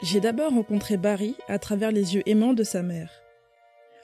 J'ai 0.00 0.20
d'abord 0.20 0.52
rencontré 0.52 0.96
Barry 0.96 1.36
à 1.48 1.58
travers 1.58 1.90
les 1.90 2.14
yeux 2.14 2.22
aimants 2.26 2.54
de 2.54 2.62
sa 2.62 2.82
mère. 2.82 3.10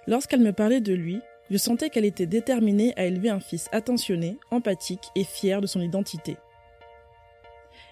Lorsqu'elle 0.06 0.40
me 0.40 0.52
parlait 0.52 0.80
de 0.80 0.92
lui, 0.92 1.20
je 1.50 1.56
sentais 1.56 1.88
qu'elle 1.88 2.04
était 2.04 2.26
déterminée 2.26 2.92
à 2.96 3.06
élever 3.06 3.30
un 3.30 3.40
fils 3.40 3.68
attentionné, 3.72 4.36
empathique 4.50 5.08
et 5.14 5.24
fier 5.24 5.60
de 5.60 5.66
son 5.66 5.80
identité. 5.80 6.36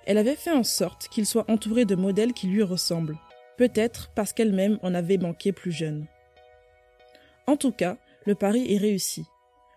Elle 0.04 0.18
avait 0.18 0.36
fait 0.36 0.50
en 0.50 0.64
sorte 0.64 1.08
qu'il 1.08 1.26
soit 1.26 1.50
entouré 1.50 1.84
de 1.84 1.94
modèles 1.94 2.32
qui 2.32 2.48
lui 2.48 2.62
ressemblent, 2.62 3.18
peut-être 3.56 4.10
parce 4.14 4.32
qu'elle-même 4.32 4.78
en 4.82 4.94
avait 4.94 5.18
manqué 5.18 5.52
plus 5.52 5.72
jeune. 5.72 6.06
En 7.46 7.56
tout 7.56 7.72
cas, 7.72 7.98
le 8.26 8.34
pari 8.34 8.72
est 8.72 8.78
réussi. 8.78 9.24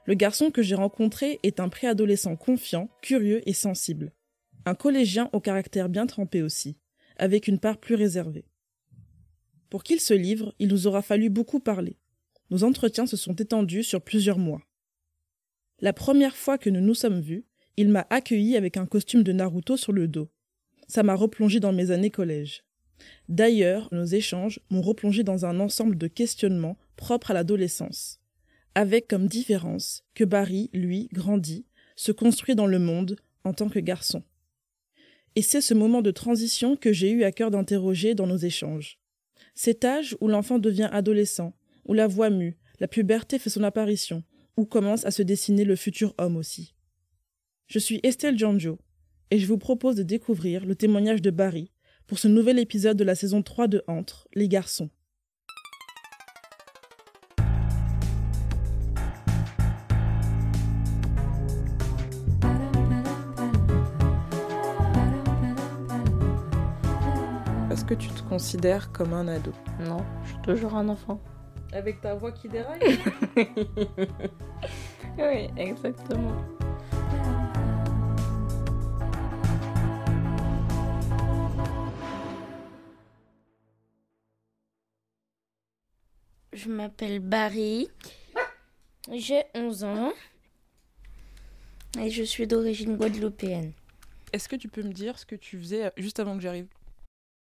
Le 0.05 0.13
garçon 0.13 0.51
que 0.51 0.61
j'ai 0.61 0.75
rencontré 0.75 1.39
est 1.43 1.59
un 1.59 1.69
préadolescent 1.69 2.35
confiant, 2.35 2.89
curieux 3.01 3.41
et 3.49 3.53
sensible. 3.53 4.13
Un 4.65 4.75
collégien 4.75 5.29
au 5.33 5.39
caractère 5.39 5.89
bien 5.89 6.05
trempé 6.05 6.41
aussi 6.41 6.77
avec 7.17 7.47
une 7.47 7.59
part 7.59 7.77
plus 7.77 7.95
réservée. 7.95 8.45
Pour 9.69 9.83
qu'il 9.83 9.99
se 9.99 10.13
livre, 10.13 10.53
il 10.59 10.67
nous 10.67 10.87
aura 10.87 11.01
fallu 11.01 11.29
beaucoup 11.29 11.59
parler. 11.59 11.97
Nos 12.49 12.63
entretiens 12.63 13.05
se 13.05 13.17
sont 13.17 13.35
étendus 13.35 13.83
sur 13.83 14.01
plusieurs 14.01 14.37
mois. 14.37 14.61
La 15.79 15.93
première 15.93 16.35
fois 16.35 16.57
que 16.57 16.69
nous 16.69 16.81
nous 16.81 16.93
sommes 16.93 17.21
vus, 17.21 17.45
il 17.77 17.89
m'a 17.89 18.05
accueilli 18.09 18.55
avec 18.55 18.75
un 18.77 18.85
costume 18.85 19.23
de 19.23 19.31
Naruto 19.31 19.77
sur 19.77 19.91
le 19.91 20.07
dos. 20.07 20.29
Ça 20.87 21.03
m'a 21.03 21.15
replongé 21.15 21.59
dans 21.59 21.73
mes 21.73 21.91
années 21.91 22.11
collège. 22.11 22.64
D'ailleurs, 23.29 23.89
nos 23.91 24.05
échanges 24.05 24.59
m'ont 24.69 24.81
replongé 24.81 25.23
dans 25.23 25.45
un 25.45 25.59
ensemble 25.59 25.97
de 25.97 26.07
questionnements 26.07 26.77
propres 26.95 27.31
à 27.31 27.33
l'adolescence, 27.33 28.19
avec 28.73 29.07
comme 29.07 29.27
différence 29.27 30.03
que 30.13 30.23
Barry, 30.23 30.69
lui, 30.73 31.09
grandit, 31.11 31.65
se 31.95 32.11
construit 32.11 32.55
dans 32.55 32.67
le 32.67 32.79
monde 32.79 33.17
en 33.43 33.53
tant 33.53 33.69
que 33.69 33.79
garçon. 33.79 34.23
Et 35.35 35.41
c'est 35.41 35.61
ce 35.61 35.73
moment 35.73 36.01
de 36.01 36.11
transition 36.11 36.75
que 36.75 36.93
j'ai 36.93 37.11
eu 37.11 37.23
à 37.23 37.31
cœur 37.31 37.51
d'interroger 37.51 38.15
dans 38.15 38.27
nos 38.27 38.37
échanges. 38.37 38.99
Cet 39.53 39.83
âge 39.83 40.15
où 40.21 40.27
l'enfant 40.27 40.59
devient 40.59 40.89
adolescent, 40.91 41.53
où 41.85 41.93
la 41.93 42.07
voix 42.07 42.29
mue, 42.29 42.57
la 42.79 42.87
puberté 42.87 43.39
fait 43.39 43.49
son 43.49 43.63
apparition, 43.63 44.23
où 44.57 44.65
commence 44.65 45.05
à 45.05 45.11
se 45.11 45.21
dessiner 45.21 45.65
le 45.65 45.75
futur 45.75 46.13
homme 46.17 46.37
aussi. 46.37 46.73
Je 47.67 47.79
suis 47.79 47.99
Estelle 48.03 48.37
Giangio, 48.37 48.79
et 49.31 49.39
je 49.39 49.47
vous 49.47 49.57
propose 49.57 49.95
de 49.95 50.03
découvrir 50.03 50.65
le 50.65 50.75
témoignage 50.75 51.21
de 51.21 51.31
Barry 51.31 51.71
pour 52.07 52.19
ce 52.19 52.27
nouvel 52.27 52.59
épisode 52.59 52.97
de 52.97 53.03
la 53.03 53.15
saison 53.15 53.41
3 53.41 53.67
de 53.67 53.83
Entre, 53.87 54.27
les 54.33 54.47
garçons. 54.47 54.89
Est-ce 67.71 67.83
que 67.85 67.93
tu 67.93 68.09
te 68.09 68.21
considères 68.23 68.91
comme 68.91 69.13
un 69.13 69.27
ado? 69.27 69.51
Non, 69.81 70.03
je 70.23 70.29
suis 70.29 70.41
toujours 70.41 70.75
un 70.75 70.87
enfant. 70.89 71.19
Avec 71.73 72.01
ta 72.01 72.15
voix 72.15 72.31
qui 72.31 72.47
déraille? 72.47 72.99
Oui, 75.17 75.47
exactement. 75.55 76.35
Je 86.65 86.71
m'appelle 86.71 87.19
Barry. 87.19 87.89
J'ai 89.13 89.43
11 89.53 89.83
ans. 89.83 90.11
Et 91.99 92.09
je 92.09 92.23
suis 92.23 92.47
d'origine 92.47 92.97
guadeloupéenne. 92.97 93.71
Est-ce 94.33 94.49
que 94.49 94.55
tu 94.55 94.67
peux 94.67 94.81
me 94.81 94.91
dire 94.91 95.19
ce 95.19 95.27
que 95.27 95.35
tu 95.35 95.59
faisais 95.59 95.91
juste 95.95 96.19
avant 96.19 96.35
que 96.35 96.41
j'arrive? 96.41 96.65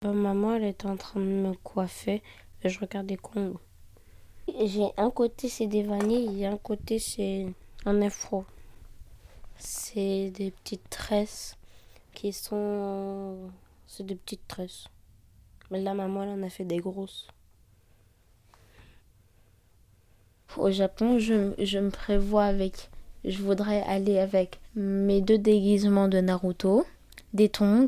Ma 0.02 0.10
maman, 0.10 0.56
elle 0.56 0.64
était 0.64 0.86
en 0.86 0.96
train 0.96 1.20
de 1.20 1.24
me 1.24 1.54
coiffer 1.54 2.20
et 2.64 2.68
je 2.68 2.80
regardais 2.80 3.16
Congo. 3.16 3.60
J'ai 4.48 4.88
un 4.96 5.10
côté, 5.12 5.48
c'est 5.48 5.68
des 5.68 5.84
vanilles 5.84 6.42
et 6.42 6.46
un 6.46 6.58
côté, 6.58 6.98
c'est 6.98 7.46
un 7.84 8.02
afro. 8.02 8.44
C'est 9.56 10.30
des 10.30 10.50
petites 10.50 10.90
tresses 10.90 11.56
qui 12.12 12.32
sont. 12.32 13.52
C'est 13.86 14.04
des 14.04 14.16
petites 14.16 14.48
tresses. 14.48 14.88
Mais 15.70 15.80
là, 15.80 15.94
maman, 15.94 16.24
elle 16.24 16.40
en 16.40 16.42
a 16.42 16.50
fait 16.50 16.64
des 16.64 16.78
grosses. 16.78 17.28
Au 20.56 20.70
Japon, 20.70 21.18
je, 21.18 21.78
me 21.78 21.90
prévois 21.90 22.44
avec. 22.44 22.88
Je 23.24 23.42
voudrais 23.42 23.82
aller 23.82 24.18
avec 24.18 24.58
mes 24.74 25.20
deux 25.20 25.36
déguisements 25.36 26.08
de 26.08 26.20
Naruto, 26.20 26.86
des 27.34 27.48
tongs, 27.48 27.86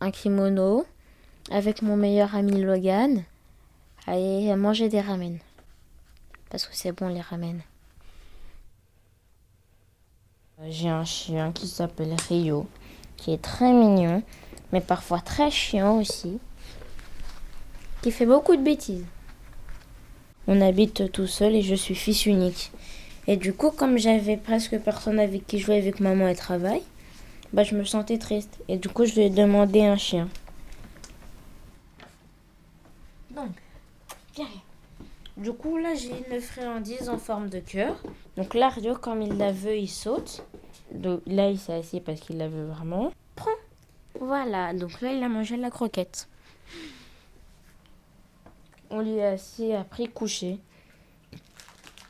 un 0.00 0.10
kimono, 0.10 0.86
avec 1.50 1.82
mon 1.82 1.96
meilleur 1.96 2.34
ami 2.34 2.62
Logan, 2.62 3.22
aller 4.06 4.54
manger 4.56 4.88
des 4.88 5.00
ramen. 5.00 5.38
Parce 6.48 6.66
que 6.66 6.74
c'est 6.74 6.92
bon 6.92 7.08
les 7.08 7.20
ramen. 7.20 7.60
J'ai 10.68 10.88
un 10.88 11.04
chien 11.04 11.52
qui 11.52 11.68
s'appelle 11.68 12.14
Rio, 12.28 12.66
qui 13.18 13.32
est 13.32 13.42
très 13.42 13.72
mignon, 13.72 14.22
mais 14.72 14.80
parfois 14.80 15.20
très 15.20 15.50
chiant 15.50 15.98
aussi, 15.98 16.38
qui 18.00 18.10
fait 18.10 18.24
beaucoup 18.24 18.56
de 18.56 18.62
bêtises. 18.62 19.04
On 20.48 20.60
habite 20.60 21.10
tout 21.10 21.26
seul 21.26 21.54
et 21.54 21.62
je 21.62 21.74
suis 21.74 21.94
fils 21.94 22.26
unique. 22.26 22.70
Et 23.26 23.36
du 23.36 23.52
coup, 23.52 23.70
comme 23.70 23.98
j'avais 23.98 24.36
presque 24.36 24.78
personne 24.78 25.18
avec 25.18 25.46
qui 25.46 25.58
jouer 25.58 25.78
avec 25.78 25.98
maman 25.98 26.28
et 26.28 26.36
travail, 26.36 26.82
bah, 27.52 27.64
je 27.64 27.74
me 27.74 27.84
sentais 27.84 28.18
triste. 28.18 28.58
Et 28.68 28.76
du 28.76 28.88
coup, 28.88 29.04
je 29.04 29.14
lui 29.14 29.22
ai 29.22 29.30
demandé 29.30 29.82
un 29.82 29.96
chien. 29.96 30.28
Donc, 33.30 33.50
viens. 34.34 34.46
Du 35.36 35.52
coup, 35.52 35.76
là, 35.76 35.94
j'ai 35.94 36.12
une 36.30 36.40
friandise 36.40 37.08
en 37.08 37.18
forme 37.18 37.48
de 37.48 37.58
cœur. 37.58 38.00
Donc 38.36 38.54
là, 38.54 38.68
Rio, 38.68 38.94
comme 38.94 39.22
il 39.22 39.36
la 39.36 39.52
veut, 39.52 39.76
il 39.76 39.88
saute. 39.88 40.44
Donc 40.92 41.20
là, 41.26 41.50
il 41.50 41.58
s'est 41.58 41.74
assis 41.74 42.00
parce 42.00 42.20
qu'il 42.20 42.38
la 42.38 42.48
veut 42.48 42.66
vraiment. 42.66 43.12
Prends. 43.34 43.50
Voilà. 44.20 44.72
Donc 44.72 45.00
là, 45.00 45.12
il 45.12 45.22
a 45.22 45.28
mangé 45.28 45.56
la 45.56 45.70
croquette. 45.70 46.28
On 48.90 49.00
lui 49.00 49.20
a 49.20 49.30
assis 49.30 49.72
après 49.72 50.06
couché. 50.06 50.58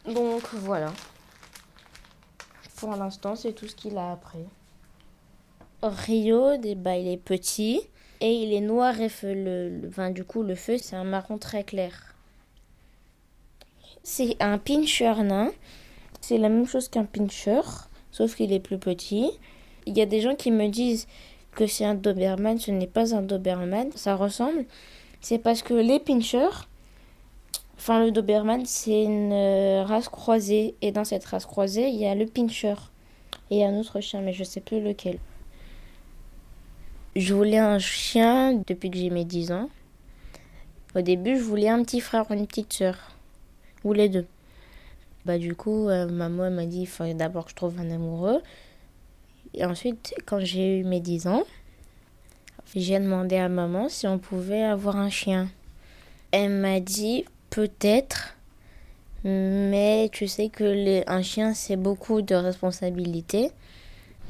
Donc 0.06 0.42
voilà. 0.54 0.92
Pour 2.76 2.94
l'instant, 2.94 3.34
c'est 3.34 3.52
tout 3.52 3.66
ce 3.66 3.74
qu'il 3.74 3.96
a 3.96 4.12
appris. 4.12 4.44
Rio, 5.82 6.58
bah, 6.76 6.96
il 6.96 7.08
est 7.08 7.16
petit 7.16 7.80
et 8.20 8.32
il 8.32 8.52
est 8.52 8.60
noir 8.60 9.00
et 9.00 9.08
feu. 9.08 9.32
Le, 9.34 10.10
du 10.12 10.24
coup, 10.24 10.42
le 10.42 10.54
feu, 10.54 10.78
c'est 10.78 10.96
un 10.96 11.04
marron 11.04 11.38
très 11.38 11.64
clair. 11.64 12.14
C'est 14.02 14.36
un 14.40 14.58
pincher 14.58 15.14
nain. 15.22 15.50
C'est 16.20 16.38
la 16.38 16.48
même 16.48 16.66
chose 16.66 16.88
qu'un 16.88 17.04
pincher, 17.04 17.60
sauf 18.10 18.34
qu'il 18.36 18.52
est 18.52 18.60
plus 18.60 18.78
petit. 18.78 19.30
Il 19.86 19.96
y 19.96 20.00
a 20.00 20.06
des 20.06 20.20
gens 20.20 20.34
qui 20.34 20.50
me 20.50 20.68
disent 20.68 21.06
que 21.52 21.66
c'est 21.66 21.84
un 21.84 21.94
Doberman. 21.94 22.58
Ce 22.58 22.70
n'est 22.70 22.86
pas 22.86 23.14
un 23.14 23.22
Doberman. 23.22 23.90
Ça 23.94 24.16
ressemble. 24.16 24.66
C'est 25.28 25.38
parce 25.38 25.62
que 25.62 25.74
les 25.74 25.98
pinchers, 25.98 26.68
enfin 27.76 27.98
le 28.04 28.12
Doberman, 28.12 28.64
c'est 28.64 29.02
une 29.02 29.32
euh, 29.32 29.82
race 29.82 30.08
croisée. 30.08 30.76
Et 30.82 30.92
dans 30.92 31.02
cette 31.02 31.24
race 31.24 31.46
croisée, 31.46 31.88
il 31.88 31.96
y 31.96 32.06
a 32.06 32.14
le 32.14 32.26
pincher. 32.26 32.76
Et 33.50 33.64
un 33.64 33.76
autre 33.76 34.00
chien, 34.00 34.20
mais 34.20 34.32
je 34.32 34.44
sais 34.44 34.60
plus 34.60 34.80
lequel. 34.80 35.18
Je 37.16 37.34
voulais 37.34 37.58
un 37.58 37.80
chien 37.80 38.62
depuis 38.68 38.88
que 38.88 38.98
j'ai 38.98 39.10
mes 39.10 39.24
10 39.24 39.50
ans. 39.50 39.68
Au 40.94 41.00
début, 41.00 41.36
je 41.36 41.42
voulais 41.42 41.70
un 41.70 41.82
petit 41.82 42.00
frère 42.00 42.30
ou 42.30 42.34
une 42.34 42.46
petite 42.46 42.72
sœur. 42.72 42.96
Ou 43.82 43.94
les 43.94 44.08
deux. 44.08 44.26
Bah, 45.24 45.38
du 45.38 45.56
coup, 45.56 45.88
euh, 45.88 46.06
maman 46.06 46.52
m'a 46.52 46.66
dit 46.66 46.82
il 46.82 46.86
fallait 46.86 47.14
d'abord 47.14 47.46
que 47.46 47.50
je 47.50 47.56
trouve 47.56 47.80
un 47.80 47.90
amoureux. 47.90 48.42
Et 49.54 49.64
ensuite, 49.64 50.14
quand 50.24 50.38
j'ai 50.38 50.78
eu 50.78 50.84
mes 50.84 51.00
10 51.00 51.26
ans, 51.26 51.42
j'ai 52.74 52.98
demandé 52.98 53.36
à 53.36 53.48
maman 53.48 53.88
si 53.88 54.06
on 54.06 54.18
pouvait 54.18 54.62
avoir 54.62 54.96
un 54.96 55.10
chien. 55.10 55.48
Elle 56.32 56.50
m'a 56.50 56.80
dit 56.80 57.24
peut-être, 57.50 58.36
mais 59.24 60.10
tu 60.12 60.28
sais 60.28 60.48
que 60.48 60.64
les, 60.64 61.04
un 61.06 61.22
chien, 61.22 61.54
c'est 61.54 61.76
beaucoup 61.76 62.22
de 62.22 62.34
responsabilités. 62.34 63.50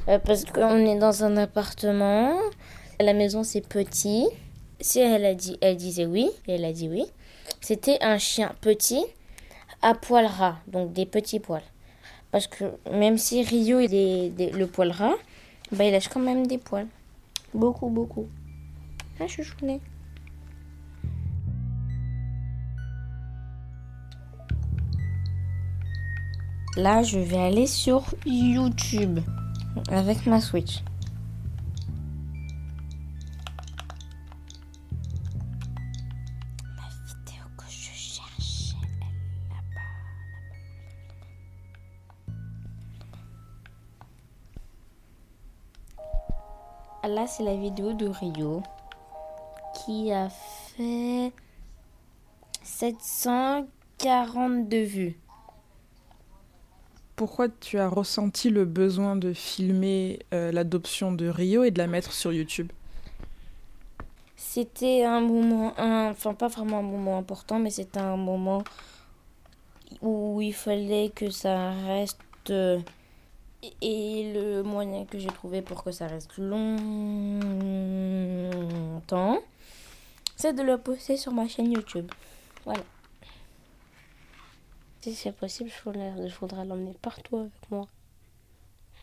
Euh, 0.09 0.19
parce 0.19 0.44
qu'on 0.44 0.87
est 0.87 0.99
dans 0.99 1.25
un 1.25 1.37
appartement, 1.37 2.38
la 3.00 3.12
maison 3.12 3.43
c'est 3.43 3.67
petit. 3.67 4.27
Si 4.81 5.00
elle 5.00 5.25
a 5.25 5.35
dit, 5.35 5.59
elle 5.61 5.77
disait 5.77 6.06
oui, 6.06 6.31
elle 6.47 6.65
a 6.65 6.73
dit 6.73 6.88
oui. 6.88 7.05
C'était 7.61 7.99
un 8.03 8.19
chien 8.19 8.55
petit 8.61 9.05
à 9.83 9.94
poil 9.94 10.27
ras, 10.27 10.56
donc 10.69 10.93
des 10.93 11.06
petits 11.06 11.41
poils. 11.41 11.62
Parce 12.31 12.47
que 12.47 12.65
même 12.93 13.19
si 13.19 13.43
Rio 13.43 13.81
est 13.81 14.53
le 14.53 14.67
poil 14.67 14.91
ras, 14.91 15.15
bah, 15.73 15.85
il 15.85 15.93
lâche 15.93 16.09
quand 16.09 16.21
même 16.21 16.47
des 16.47 16.59
poils. 16.59 16.87
Beaucoup, 17.56 17.88
beaucoup. 17.88 18.26
Ah, 19.19 19.26
chouchounet. 19.26 19.81
Là, 26.76 27.03
je 27.03 27.19
vais 27.19 27.38
aller 27.38 27.67
sur 27.67 28.14
YouTube 28.26 29.20
avec 29.88 30.26
ma 30.26 30.43
Switch. 30.43 30.82
Là, 47.08 47.26
c'est 47.29 47.44
la 47.44 47.55
vidéo 47.55 47.93
de 47.93 48.08
Rio 48.08 48.64
qui 49.75 50.11
a 50.11 50.29
fait 50.29 51.32
742 52.64 54.82
vues. 54.82 55.17
Pourquoi 57.14 57.49
tu 57.49 57.79
as 57.79 57.88
ressenti 57.88 58.50
le 58.50 58.64
besoin 58.64 59.14
de 59.14 59.32
filmer 59.32 60.19
euh, 60.35 60.50
l'adoption 60.50 61.12
de 61.12 61.29
Rio 61.29 61.62
et 61.62 61.70
de 61.70 61.79
la 61.79 61.87
mettre 61.87 62.12
sur 62.12 62.32
YouTube? 62.32 62.73
C'était 64.35 65.05
un 65.05 65.20
moment, 65.20 65.75
enfin 65.79 66.35
pas 66.35 66.49
vraiment 66.49 66.81
un 66.81 66.82
moment 66.82 67.19
important, 67.19 67.61
mais 67.61 67.70
c'était 67.70 68.00
un 68.00 68.17
moment 68.17 68.64
où 70.02 70.41
il 70.43 70.55
fallait 70.55 71.12
que 71.14 71.31
ça 71.31 71.70
reste... 71.87 72.19
Et 73.81 74.33
le 74.33 74.63
moyen 74.63 75.05
que 75.05 75.19
j'ai 75.19 75.29
trouvé 75.29 75.63
pour 75.63 75.85
que 75.85 75.93
ça 75.93 76.07
reste 76.07 76.37
longtemps, 76.39 76.63
c'est 80.37 80.53
de 80.53 80.63
le 80.63 80.79
poster 80.79 81.17
sur 81.17 81.33
ma 81.33 81.49
chaîne 81.49 81.73
YouTube. 81.73 82.11
Voilà. 82.65 82.83
Si 85.01 85.15
c'est 85.15 85.33
possible, 85.33 85.71
je 85.71 86.35
voudrais, 86.39 86.65
l'emmener 86.65 86.95
partout 87.01 87.37
avec 87.39 87.71
moi. 87.71 87.87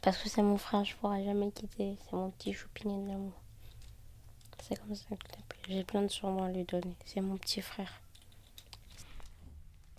Parce 0.01 0.18
que 0.18 0.27
c'est 0.27 0.42
mon 0.42 0.57
frère, 0.57 0.83
je 0.83 0.94
ne 0.94 0.98
pourrai 1.00 1.24
jamais 1.24 1.50
quitter. 1.51 1.95
C'est 2.04 2.13
mon 2.13 2.30
petit 2.31 2.54
choupinet 2.54 3.07
d'amour. 3.07 3.31
C'est 4.62 4.75
comme 4.80 4.95
ça 4.95 5.16
que 5.16 5.71
j'ai 5.71 5.83
plein 5.83 6.01
de 6.01 6.09
surnoms 6.09 6.44
à 6.44 6.50
lui 6.50 6.63
donner. 6.66 6.95
C'est 7.06 7.21
mon 7.21 7.38
petit 7.38 7.62
frère. 7.62 8.01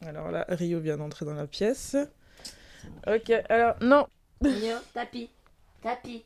Alors 0.02 0.30
là, 0.30 0.44
Rio 0.48 0.80
vient 0.80 0.98
d'entrer 0.98 1.24
dans 1.24 1.34
la 1.34 1.46
pièce. 1.46 1.96
Ok, 3.06 3.30
alors 3.48 3.76
non. 3.80 4.06
Rio, 4.44 4.76
tapis, 4.92 5.30
tapis, 5.80 6.24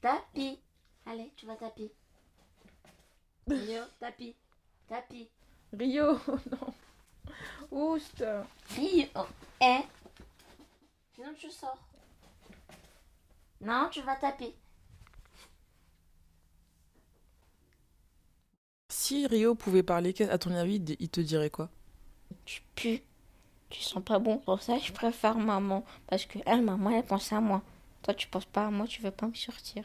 tapis. 0.00 0.58
Allez, 1.04 1.30
tu 1.36 1.44
vas 1.44 1.56
tapis. 1.56 1.90
Rio, 3.46 3.82
tapis, 3.98 4.34
tapis. 4.88 5.28
Rio, 5.72 6.18
non. 6.50 6.74
Oust. 7.70 8.24
Rio. 8.74 9.26
Eh. 9.60 9.82
Sinon, 11.14 11.34
tu 11.34 11.50
sors. 11.50 11.76
Non, 13.60 13.90
tu 13.90 14.00
vas 14.00 14.16
taper. 14.16 14.54
Si 18.88 19.26
Rio 19.26 19.54
pouvait 19.54 19.82
parler, 19.82 20.14
à 20.22 20.38
ton 20.38 20.52
avis, 20.52 20.76
il 20.98 21.08
te 21.10 21.20
dirait 21.20 21.50
quoi? 21.50 21.68
Tu 22.46 22.62
pues. 22.74 23.02
Tu 23.70 23.82
sens 23.82 24.02
pas 24.02 24.18
bon. 24.18 24.38
Pour 24.38 24.60
ça, 24.60 24.78
je 24.78 24.92
préfère 24.92 25.36
maman. 25.38 25.84
Parce 26.08 26.26
que 26.26 26.38
elle, 26.44 26.62
maman, 26.62 26.90
elle 26.90 27.04
pense 27.04 27.32
à 27.32 27.40
moi. 27.40 27.62
Toi, 28.02 28.14
tu 28.14 28.26
penses 28.28 28.44
pas 28.46 28.66
à 28.66 28.70
moi, 28.70 28.86
tu 28.86 29.02
veux 29.02 29.10
pas 29.10 29.26
me 29.26 29.34
sortir. 29.34 29.84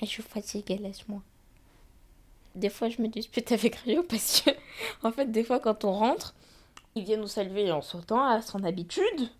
Et 0.00 0.06
je 0.06 0.10
suis 0.10 0.22
fatiguée, 0.22 0.78
laisse-moi. 0.78 1.22
Des 2.54 2.70
fois, 2.70 2.88
je 2.88 3.00
me 3.00 3.08
dispute 3.08 3.52
avec 3.52 3.76
Rio 3.76 4.02
parce 4.02 4.40
que, 4.42 4.50
en 5.02 5.12
fait, 5.12 5.30
des 5.30 5.44
fois, 5.44 5.60
quand 5.60 5.84
on 5.84 5.92
rentre, 5.92 6.34
il 6.94 7.04
vient 7.04 7.18
nous 7.18 7.28
saluer 7.28 7.70
en 7.70 7.82
sautant 7.82 8.24
à 8.24 8.42
son 8.42 8.64
habitude. 8.64 9.30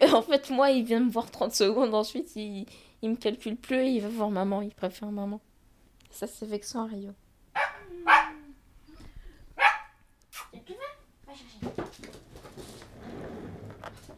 Et 0.00 0.06
en 0.12 0.22
fait, 0.22 0.50
moi, 0.50 0.70
il 0.70 0.84
vient 0.84 1.00
me 1.00 1.10
voir 1.10 1.30
30 1.30 1.52
secondes. 1.52 1.94
Ensuite, 1.94 2.34
il, 2.36 2.66
il 3.02 3.10
me 3.10 3.16
calcule 3.16 3.56
plus 3.56 3.80
et 3.80 3.90
il 3.90 4.00
va 4.00 4.08
voir 4.08 4.30
maman. 4.30 4.62
Il 4.62 4.74
préfère 4.74 5.10
maman. 5.10 5.40
Ça, 6.10 6.26
c'est 6.26 6.46
vexant, 6.46 6.86
Rio. 6.86 7.12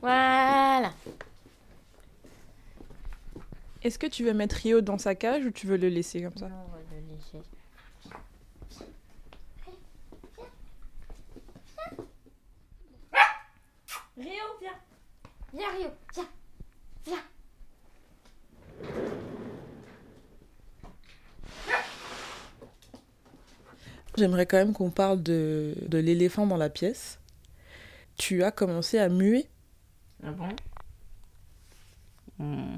Voilà. 0.01 0.93
Est-ce 3.83 3.99
que 3.99 4.07
tu 4.07 4.25
veux 4.25 4.35
mettre 4.35 4.57
Rio 4.57 4.81
dans 4.81 4.99
sa 4.99 5.15
cage 5.15 5.45
ou 5.45 5.51
tu 5.51 5.67
veux 5.67 5.77
le 5.77 5.89
laisser 5.89 6.23
comme 6.23 6.37
ça? 6.37 6.49
Non, 6.49 6.57
on 6.67 6.71
va 6.71 6.79
le 6.91 7.01
laisser. 7.15 7.39
Rio, 14.19 14.45
viens. 14.61 14.79
Viens, 15.55 15.71
Rio, 15.79 15.89
viens. 16.15 16.29
Viens. 17.07 17.23
J'aimerais 24.17 24.45
quand 24.45 24.59
même 24.59 24.75
qu'on 24.75 24.91
parle 24.91 25.23
de, 25.23 25.75
de 25.87 25.99
l'éléphant 25.99 26.47
dans 26.47 26.59
la 26.59 26.69
pièce. 26.69 27.19
Tu 28.19 28.43
as 28.45 28.51
commencé 28.51 28.99
à 28.99 29.09
muer. 29.09 29.49
Ah 30.23 30.33
bon? 30.33 30.49
Hmm, 32.39 32.77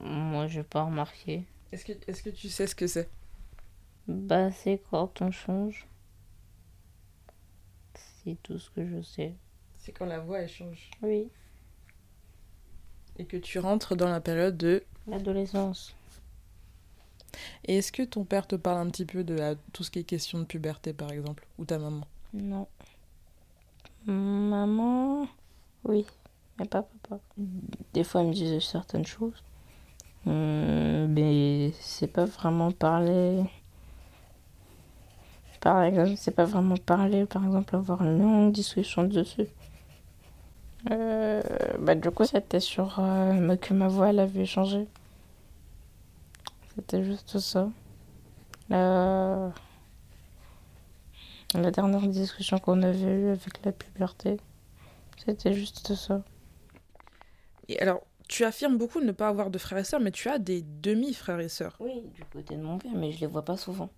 Moi, 0.00 0.46
je 0.48 0.58
n'ai 0.58 0.64
pas 0.64 0.84
remarqué. 0.84 1.44
Est-ce 1.72 1.84
que, 1.84 1.92
est 1.92 2.22
que 2.22 2.30
tu 2.30 2.48
sais 2.48 2.66
ce 2.66 2.74
que 2.74 2.86
c'est? 2.86 3.08
Bah, 4.06 4.50
c'est 4.50 4.80
quand 4.90 5.22
on 5.22 5.30
change. 5.30 5.86
C'est 7.94 8.36
tout 8.42 8.58
ce 8.58 8.70
que 8.70 8.86
je 8.86 9.02
sais. 9.02 9.34
C'est 9.78 9.92
quand 9.92 10.06
la 10.06 10.18
voix 10.20 10.40
elle 10.40 10.48
change. 10.48 10.90
Oui. 11.02 11.28
Et 13.18 13.24
que 13.26 13.36
tu 13.36 13.58
rentres 13.58 13.96
dans 13.96 14.08
la 14.08 14.20
période 14.20 14.56
de 14.56 14.82
l'adolescence. 15.06 15.94
Et 17.64 17.78
est-ce 17.78 17.92
que 17.92 18.02
ton 18.02 18.24
père 18.24 18.46
te 18.46 18.56
parle 18.56 18.86
un 18.86 18.90
petit 18.90 19.04
peu 19.04 19.24
de 19.24 19.56
tout 19.72 19.84
ce 19.84 19.90
qui 19.90 19.98
est 20.00 20.04
question 20.04 20.38
de 20.38 20.44
puberté 20.44 20.92
par 20.92 21.10
exemple? 21.10 21.46
Ou 21.58 21.64
ta 21.64 21.78
maman? 21.78 22.06
Non. 22.32 22.66
Maman, 24.06 25.26
oui, 25.84 26.06
mais 26.58 26.66
pas 26.66 26.82
papa. 26.82 27.20
Des 27.92 28.04
fois, 28.04 28.22
elle 28.22 28.28
me 28.28 28.32
disait 28.32 28.60
certaines 28.60 29.06
choses. 29.06 29.42
Hum, 30.26 31.08
mais 31.08 31.72
c'est 31.80 32.06
pas 32.06 32.24
vraiment 32.24 32.70
parler 32.72 33.44
par 35.64 35.82
exemple, 35.82 36.12
c'est 36.18 36.30
pas 36.30 36.44
vraiment 36.44 36.76
parler, 36.76 37.24
par 37.24 37.42
exemple, 37.42 37.74
avoir 37.74 38.02
une 38.02 38.20
longue 38.20 38.52
discussion 38.52 39.04
dessus. 39.04 39.46
Euh, 40.90 41.40
bah, 41.78 41.94
du 41.94 42.10
coup, 42.10 42.26
c'était 42.26 42.60
sur 42.60 42.96
euh, 42.98 43.56
que 43.56 43.72
ma 43.72 43.88
voix 43.88 44.10
elle 44.10 44.18
avait 44.20 44.44
changé. 44.44 44.86
C'était 46.74 47.02
juste 47.02 47.38
ça. 47.38 47.70
La... 48.68 49.52
la 51.54 51.70
dernière 51.70 52.06
discussion 52.08 52.58
qu'on 52.58 52.82
avait 52.82 53.14
eue 53.22 53.28
avec 53.30 53.64
la 53.64 53.72
puberté, 53.72 54.36
c'était 55.24 55.54
juste 55.54 55.94
ça. 55.94 56.20
Et 57.68 57.80
alors, 57.80 58.02
tu 58.28 58.44
affirmes 58.44 58.78
beaucoup 58.78 59.00
ne 59.00 59.12
pas 59.12 59.28
avoir 59.28 59.50
de 59.50 59.58
frères 59.58 59.78
et 59.78 59.84
sœurs, 59.84 60.00
mais 60.00 60.10
tu 60.10 60.28
as 60.28 60.38
des 60.38 60.62
demi-frères 60.62 61.40
et 61.40 61.48
sœurs. 61.48 61.76
Oui, 61.80 62.02
du 62.14 62.24
côté 62.24 62.56
de 62.56 62.62
mon 62.62 62.78
père, 62.78 62.92
mais 62.94 63.12
je 63.12 63.20
les 63.20 63.26
vois 63.26 63.44
pas 63.44 63.56
souvent. 63.56 63.90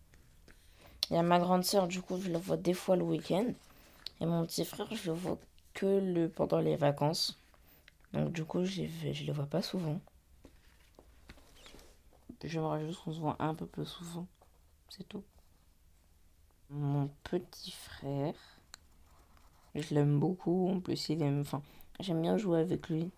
Il 1.11 1.15
y 1.15 1.19
a 1.19 1.23
ma 1.23 1.39
grande 1.39 1.65
sœur, 1.65 1.87
du 1.87 2.03
coup, 2.03 2.21
je 2.21 2.31
la 2.31 2.39
vois 2.39 2.57
des 2.57 2.75
fois 2.75 2.97
le 2.97 3.05
week-end. 3.05 3.47
Et 4.21 4.27
mon 4.27 4.45
petit 4.47 4.65
frère, 4.65 4.89
je 4.93 5.11
le 5.11 5.17
vois 5.17 5.39
que 5.75 5.87
le, 5.87 6.29
pendant 6.29 6.59
les 6.59 6.77
vacances. 6.77 7.39
Donc, 8.13 8.33
du 8.33 8.45
coup, 8.45 8.65
je 8.65 8.83
je 9.13 9.25
les 9.25 9.33
vois 9.33 9.47
pas 9.47 9.63
souvent. 9.63 10.01
J'aimerais 12.45 12.87
juste 12.87 13.03
qu'on 13.03 13.13
se 13.13 13.21
voit 13.21 13.37
un 13.39 13.55
peu 13.55 13.67
plus 13.67 13.87
souvent. 13.87 14.27
C'est 14.89 15.09
tout. 15.09 15.25
Mon 16.71 17.09
petit 17.25 17.73
frère, 17.73 18.35
je 19.75 19.95
l'aime 19.95 20.19
beaucoup. 20.19 20.69
En 20.71 20.81
plus, 20.81 21.09
il 21.09 21.23
aime. 21.23 21.41
Enfin, 21.41 21.63
j'aime 22.01 22.23
bien 22.23 22.37
jouer 22.37 22.61
avec 22.61 22.89
lui. 22.89 23.11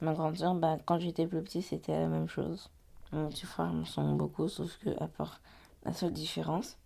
Ma 0.00 0.14
grande 0.14 0.36
sœur, 0.36 0.54
bah, 0.54 0.78
quand 0.86 0.98
j'étais 1.00 1.26
plus 1.26 1.42
petit, 1.42 1.62
c'était 1.62 1.92
la 1.92 2.06
même 2.06 2.28
chose. 2.28 2.70
Mon 3.12 3.28
petit 3.28 3.46
frère 3.46 3.72
me 3.72 3.80
ressemble 3.80 4.16
beaucoup, 4.16 4.48
sauf 4.48 4.78
que, 4.78 4.90
à 5.02 5.08
part 5.08 5.40
la 5.84 5.92
seule 5.92 6.12
différence, 6.12 6.76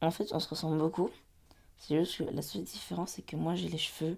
En 0.00 0.10
fait, 0.10 0.32
on 0.32 0.38
se 0.38 0.48
ressemble 0.48 0.78
beaucoup. 0.78 1.10
C'est 1.78 1.98
juste 1.98 2.18
que 2.18 2.24
la 2.24 2.42
seule 2.42 2.62
différence, 2.62 3.12
c'est 3.12 3.22
que 3.22 3.36
moi, 3.36 3.54
j'ai 3.54 3.68
les 3.68 3.78
cheveux 3.78 4.16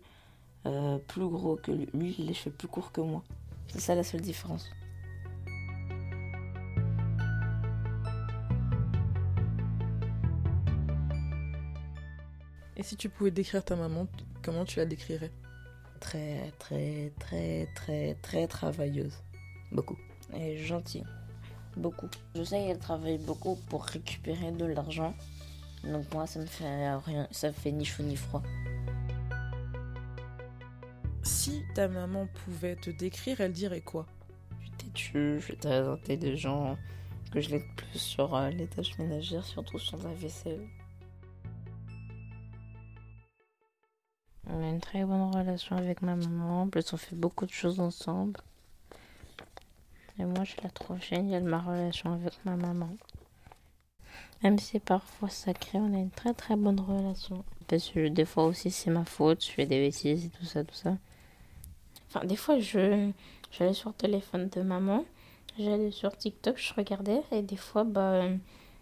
euh, 0.67 0.99
plus 0.99 1.27
gros 1.27 1.57
que 1.57 1.73
lui. 1.73 1.89
Lui, 1.95 2.15
les 2.19 2.35
cheveux 2.35 2.55
plus 2.55 2.69
courts 2.69 2.93
que 2.93 3.01
moi. 3.01 3.23
C'est 3.69 3.81
ça 3.81 3.95
la 3.95 4.05
seule 4.05 4.21
différence. 4.21 4.69
Et 12.77 12.83
si 12.83 12.97
tu 12.97 13.09
pouvais 13.09 13.31
décrire 13.31 13.65
ta 13.65 13.77
maman, 13.77 14.07
comment 14.43 14.65
tu 14.65 14.79
la 14.79 14.87
décrirais? 14.87 15.31
Très, 16.01 16.53
très, 16.59 17.13
très, 17.21 17.69
très, 17.75 18.15
très 18.23 18.47
travailleuse. 18.47 19.23
Beaucoup. 19.71 19.99
Et 20.35 20.57
gentille. 20.57 21.05
Beaucoup. 21.77 22.09
Je 22.35 22.43
sais 22.43 22.67
qu'elle 22.67 22.79
travaille 22.79 23.19
beaucoup 23.19 23.57
pour 23.69 23.85
récupérer 23.85 24.51
de 24.51 24.65
l'argent. 24.65 25.15
Donc 25.85 26.13
moi, 26.13 26.27
ça 26.27 26.41
me 26.41 26.47
fait 26.47 26.95
rien. 26.97 27.29
Ça 27.31 27.49
me 27.49 27.53
fait 27.53 27.71
ni 27.71 27.85
chaud 27.85 28.03
ni 28.03 28.17
froid. 28.17 28.43
Si 31.23 31.63
ta 31.75 31.87
maman 31.87 32.27
pouvait 32.45 32.77
te 32.77 32.91
décrire, 32.91 33.41
elle 33.41 33.53
dirait 33.53 33.83
quoi? 33.83 34.07
Je 34.59 34.67
suis 34.67 34.77
têtue, 34.77 35.39
je 35.39 35.45
suis 35.45 35.57
très 35.57 35.87
intelligent, 35.87 36.77
que 37.31 37.41
je 37.41 37.51
l'aide 37.51 37.75
plus 37.77 37.99
sur 37.99 38.35
euh, 38.35 38.51
les 38.51 38.67
tâches 38.67 38.99
ménagères, 38.99 39.45
surtout 39.45 39.79
sur 39.79 39.99
la 39.99 40.13
vaisselle. 40.15 40.67
On 44.53 44.65
a 44.65 44.69
une 44.69 44.81
très 44.81 45.05
bonne 45.05 45.31
relation 45.33 45.77
avec 45.77 46.03
ma 46.03 46.17
maman, 46.17 46.63
en 46.63 46.69
plus 46.69 46.93
on 46.93 46.97
fait 46.97 47.15
beaucoup 47.15 47.47
de 47.47 47.53
choses 47.53 47.79
ensemble. 47.79 48.41
Et 50.19 50.25
moi 50.25 50.45
je 50.45 50.57
la 50.63 50.71
trop 50.71 50.97
géniale 50.99 51.45
ma 51.45 51.61
relation 51.61 52.13
avec 52.13 52.33
ma 52.45 52.57
maman. 52.57 52.91
Même 54.43 54.59
si 54.59 54.81
parfois 54.81 55.29
sacré, 55.29 55.79
on 55.79 55.95
a 55.95 55.99
une 55.99 56.11
très 56.11 56.35
très 56.35 56.57
bonne 56.57 56.81
relation. 56.81 57.45
Parce 57.69 57.89
que 57.91 58.09
des 58.09 58.25
fois 58.25 58.47
aussi 58.47 58.71
c'est 58.71 58.91
ma 58.91 59.05
faute, 59.05 59.45
je 59.45 59.51
fais 59.51 59.67
des 59.67 59.79
bêtises 59.79 60.27
et 60.27 60.31
tout 60.31 60.45
ça, 60.45 60.65
tout 60.65 60.75
ça. 60.75 60.97
Enfin, 62.09 62.27
des 62.27 62.37
fois 62.37 62.59
je 62.59 63.11
j'allais 63.53 63.73
sur 63.73 63.91
le 63.91 63.95
téléphone 63.95 64.49
de 64.49 64.63
maman, 64.63 65.05
j'allais 65.59 65.93
sur 65.93 66.17
TikTok, 66.17 66.59
je 66.59 66.75
regardais 66.75 67.23
et 67.31 67.43
des 67.43 67.57
fois 67.57 67.85
bah 67.85 68.25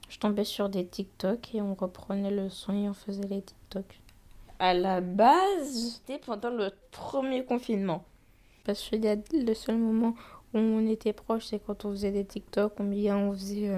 je 0.09 0.19
tombais 0.19 0.45
sur 0.45 0.71
des 0.71 0.87
TikTok 0.87 1.55
et 1.55 1.61
on 1.61 1.75
reprenait 1.75 2.31
le 2.31 2.49
son 2.49 2.73
et 2.73 2.89
on 2.89 2.95
faisait 2.95 3.29
les 3.29 3.43
TikTok. 3.43 4.01
À 4.61 4.75
la 4.75 5.01
base, 5.01 5.95
c'était 5.95 6.19
pendant 6.19 6.51
le 6.51 6.71
premier 6.91 7.45
confinement. 7.45 8.05
Parce 8.65 8.91
que 8.91 8.97
le 8.97 9.55
seul 9.55 9.79
moment 9.79 10.15
où 10.53 10.59
on 10.59 10.85
était 10.89 11.13
proche, 11.13 11.47
c'est 11.47 11.61
quand 11.65 11.85
on 11.85 11.93
faisait 11.93 12.11
des 12.11 12.25
TikTok, 12.25 12.81
ou 12.81 12.83
bien 12.83 13.17
on 13.17 13.33
faisait 13.33 13.69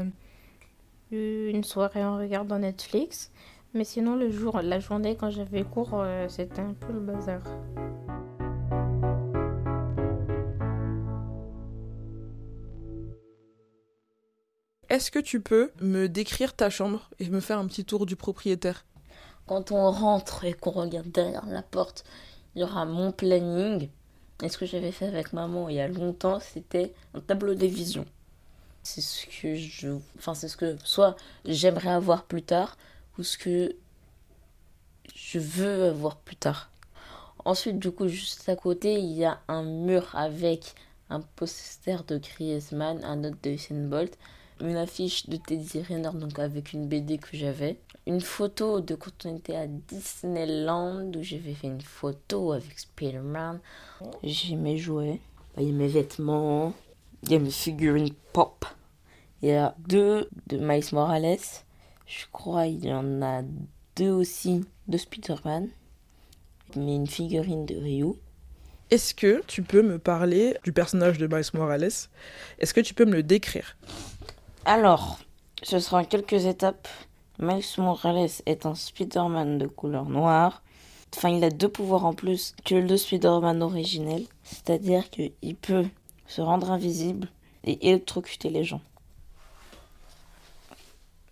euh, 1.13 1.51
une 1.51 1.65
soirée 1.65 2.03
en 2.03 2.17
regardant 2.17 2.59
Netflix. 2.59 3.31
Mais 3.75 3.85
sinon, 3.85 4.17
le 4.17 4.31
jour, 4.31 4.63
la 4.63 4.81
journée, 4.81 5.17
quand 5.17 5.31
j'avais 5.31 5.65
cours, 5.65 5.91
euh, 5.95 6.27
c'était 6.29 6.61
un 6.61 6.73
peu 6.73 6.93
le 6.93 7.01
bazar. 7.01 7.43
Est-ce 14.89 15.11
que 15.11 15.21
tu 15.21 15.41
peux 15.41 15.71
me 15.81 16.09
décrire 16.09 16.57
ta 16.57 16.69
chambre 16.69 17.11
et 17.21 17.29
me 17.29 17.41
faire 17.41 17.59
un 17.59 17.67
petit 17.67 17.85
tour 17.85 18.07
du 18.07 18.17
propriétaire? 18.17 18.87
Quand 19.51 19.73
on 19.73 19.91
rentre 19.91 20.45
et 20.45 20.53
qu'on 20.53 20.71
regarde 20.71 21.11
derrière 21.11 21.45
la 21.45 21.63
porte, 21.63 22.05
il 22.55 22.61
y 22.61 22.63
aura 22.63 22.85
mon 22.85 23.11
planning. 23.11 23.89
Et 24.45 24.49
ce 24.49 24.57
que 24.57 24.65
j'avais 24.65 24.93
fait 24.93 25.09
avec 25.09 25.33
maman 25.33 25.69
il 25.69 25.75
y 25.75 25.81
a 25.81 25.89
longtemps, 25.89 26.39
c'était 26.39 26.95
un 27.15 27.21
tableau 27.21 27.55
des 27.55 27.67
visions. 27.67 28.07
C'est 28.85 29.01
ce 29.01 29.27
que 29.27 29.57
je. 29.57 29.89
Enfin, 30.17 30.35
c'est 30.35 30.47
ce 30.47 30.57
que 30.57 30.77
soit 30.85 31.17
j'aimerais 31.45 31.91
avoir 31.91 32.27
plus 32.27 32.45
tard, 32.45 32.77
ou 33.19 33.25
ce 33.25 33.37
que 33.37 33.75
je 35.17 35.41
veux 35.41 35.87
avoir 35.87 36.19
plus 36.19 36.37
tard. 36.37 36.71
Ensuite, 37.45 37.81
du 37.81 37.91
coup, 37.91 38.07
juste 38.07 38.49
à 38.49 38.55
côté, 38.55 39.01
il 39.01 39.15
y 39.15 39.25
a 39.25 39.41
un 39.49 39.65
mur 39.65 40.15
avec 40.15 40.77
un 41.09 41.23
poster 41.23 42.05
de 42.05 42.19
Griezmann, 42.19 43.03
un 43.03 43.25
autre 43.25 43.39
de 43.43 43.51
Usain 43.51 43.89
Bolt, 43.89 44.17
une 44.61 44.77
affiche 44.77 45.29
de 45.29 45.37
Teddy 45.37 45.81
Riner, 45.81 46.11
donc 46.15 46.39
avec 46.39 46.73
une 46.73 46.87
BD 46.87 47.19
que 47.19 47.37
j'avais, 47.37 47.79
une 48.07 48.21
photo 48.21 48.81
de 48.81 48.95
quand 48.95 49.27
on 49.27 49.37
était 49.37 49.57
à 49.57 49.67
Disneyland, 49.67 51.11
où 51.15 51.23
j'avais 51.23 51.55
fait 51.55 51.69
une 51.69 51.81
photo 51.81 52.53
avec 52.53 52.79
Spider-Man. 52.79 53.61
J'ai 54.23 54.57
mes 54.57 54.79
jouets, 54.79 55.21
il 55.57 55.65
y 55.65 55.71
a 55.71 55.73
mes 55.73 55.89
vêtements, 55.89 56.75
il 57.23 57.33
y 57.33 57.35
a 57.35 57.39
mes 57.39 57.51
figurines 57.51 58.13
pop. 58.33 58.65
Il 59.43 59.49
y 59.49 59.53
a 59.53 59.75
deux 59.89 60.29
de 60.49 60.59
Miles 60.59 60.85
Morales. 60.93 61.39
Je 62.07 62.25
crois 62.33 62.67
il 62.67 62.85
y 62.85 62.93
en 62.93 63.23
a 63.23 63.43
deux 63.97 64.11
aussi 64.11 64.65
de 64.89 64.99
Spider-Man. 64.99 65.69
Mais 66.77 66.95
une 66.95 67.07
figurine 67.07 67.67
de 67.67 67.77
Ryu. 67.77 68.15
Est-ce 68.91 69.15
que 69.15 69.43
tu 69.47 69.63
peux 69.63 69.83
me 69.83 69.99
parler 69.99 70.57
du 70.65 70.73
personnage 70.73 71.19
de 71.19 71.27
Miles 71.27 71.45
Morales? 71.55 71.91
Est-ce 72.59 72.75
que 72.75 72.81
tu 72.81 72.93
peux 72.93 73.05
me 73.05 73.15
le 73.15 73.23
décrire? 73.23 73.77
Alors, 74.67 75.19
ce 75.63 75.79
sera 75.79 76.01
en 76.01 76.05
quelques 76.05 76.45
étapes. 76.45 76.87
Miles 77.39 77.65
Morales 77.79 78.29
est 78.45 78.67
un 78.67 78.75
Spider-Man 78.75 79.57
de 79.57 79.67
couleur 79.67 80.05
noire. 80.05 80.63
Enfin, 81.17 81.31
il 81.31 81.43
a 81.43 81.51
deux 81.51 81.69
pouvoirs 81.69 82.05
en 82.05 82.13
plus 82.13 82.55
que 82.65 82.75
le 82.75 82.97
Spider-Man 82.97 83.63
originel. 83.63 84.27
C'est-à-dire 84.45 85.09
qu'il 85.09 85.57
peut 85.57 85.87
se 86.27 86.43
rendre 86.43 86.71
invisible 86.71 87.29
et 87.65 87.89
électrocuter 87.89 88.51
les 88.51 88.65
gens. 88.65 88.83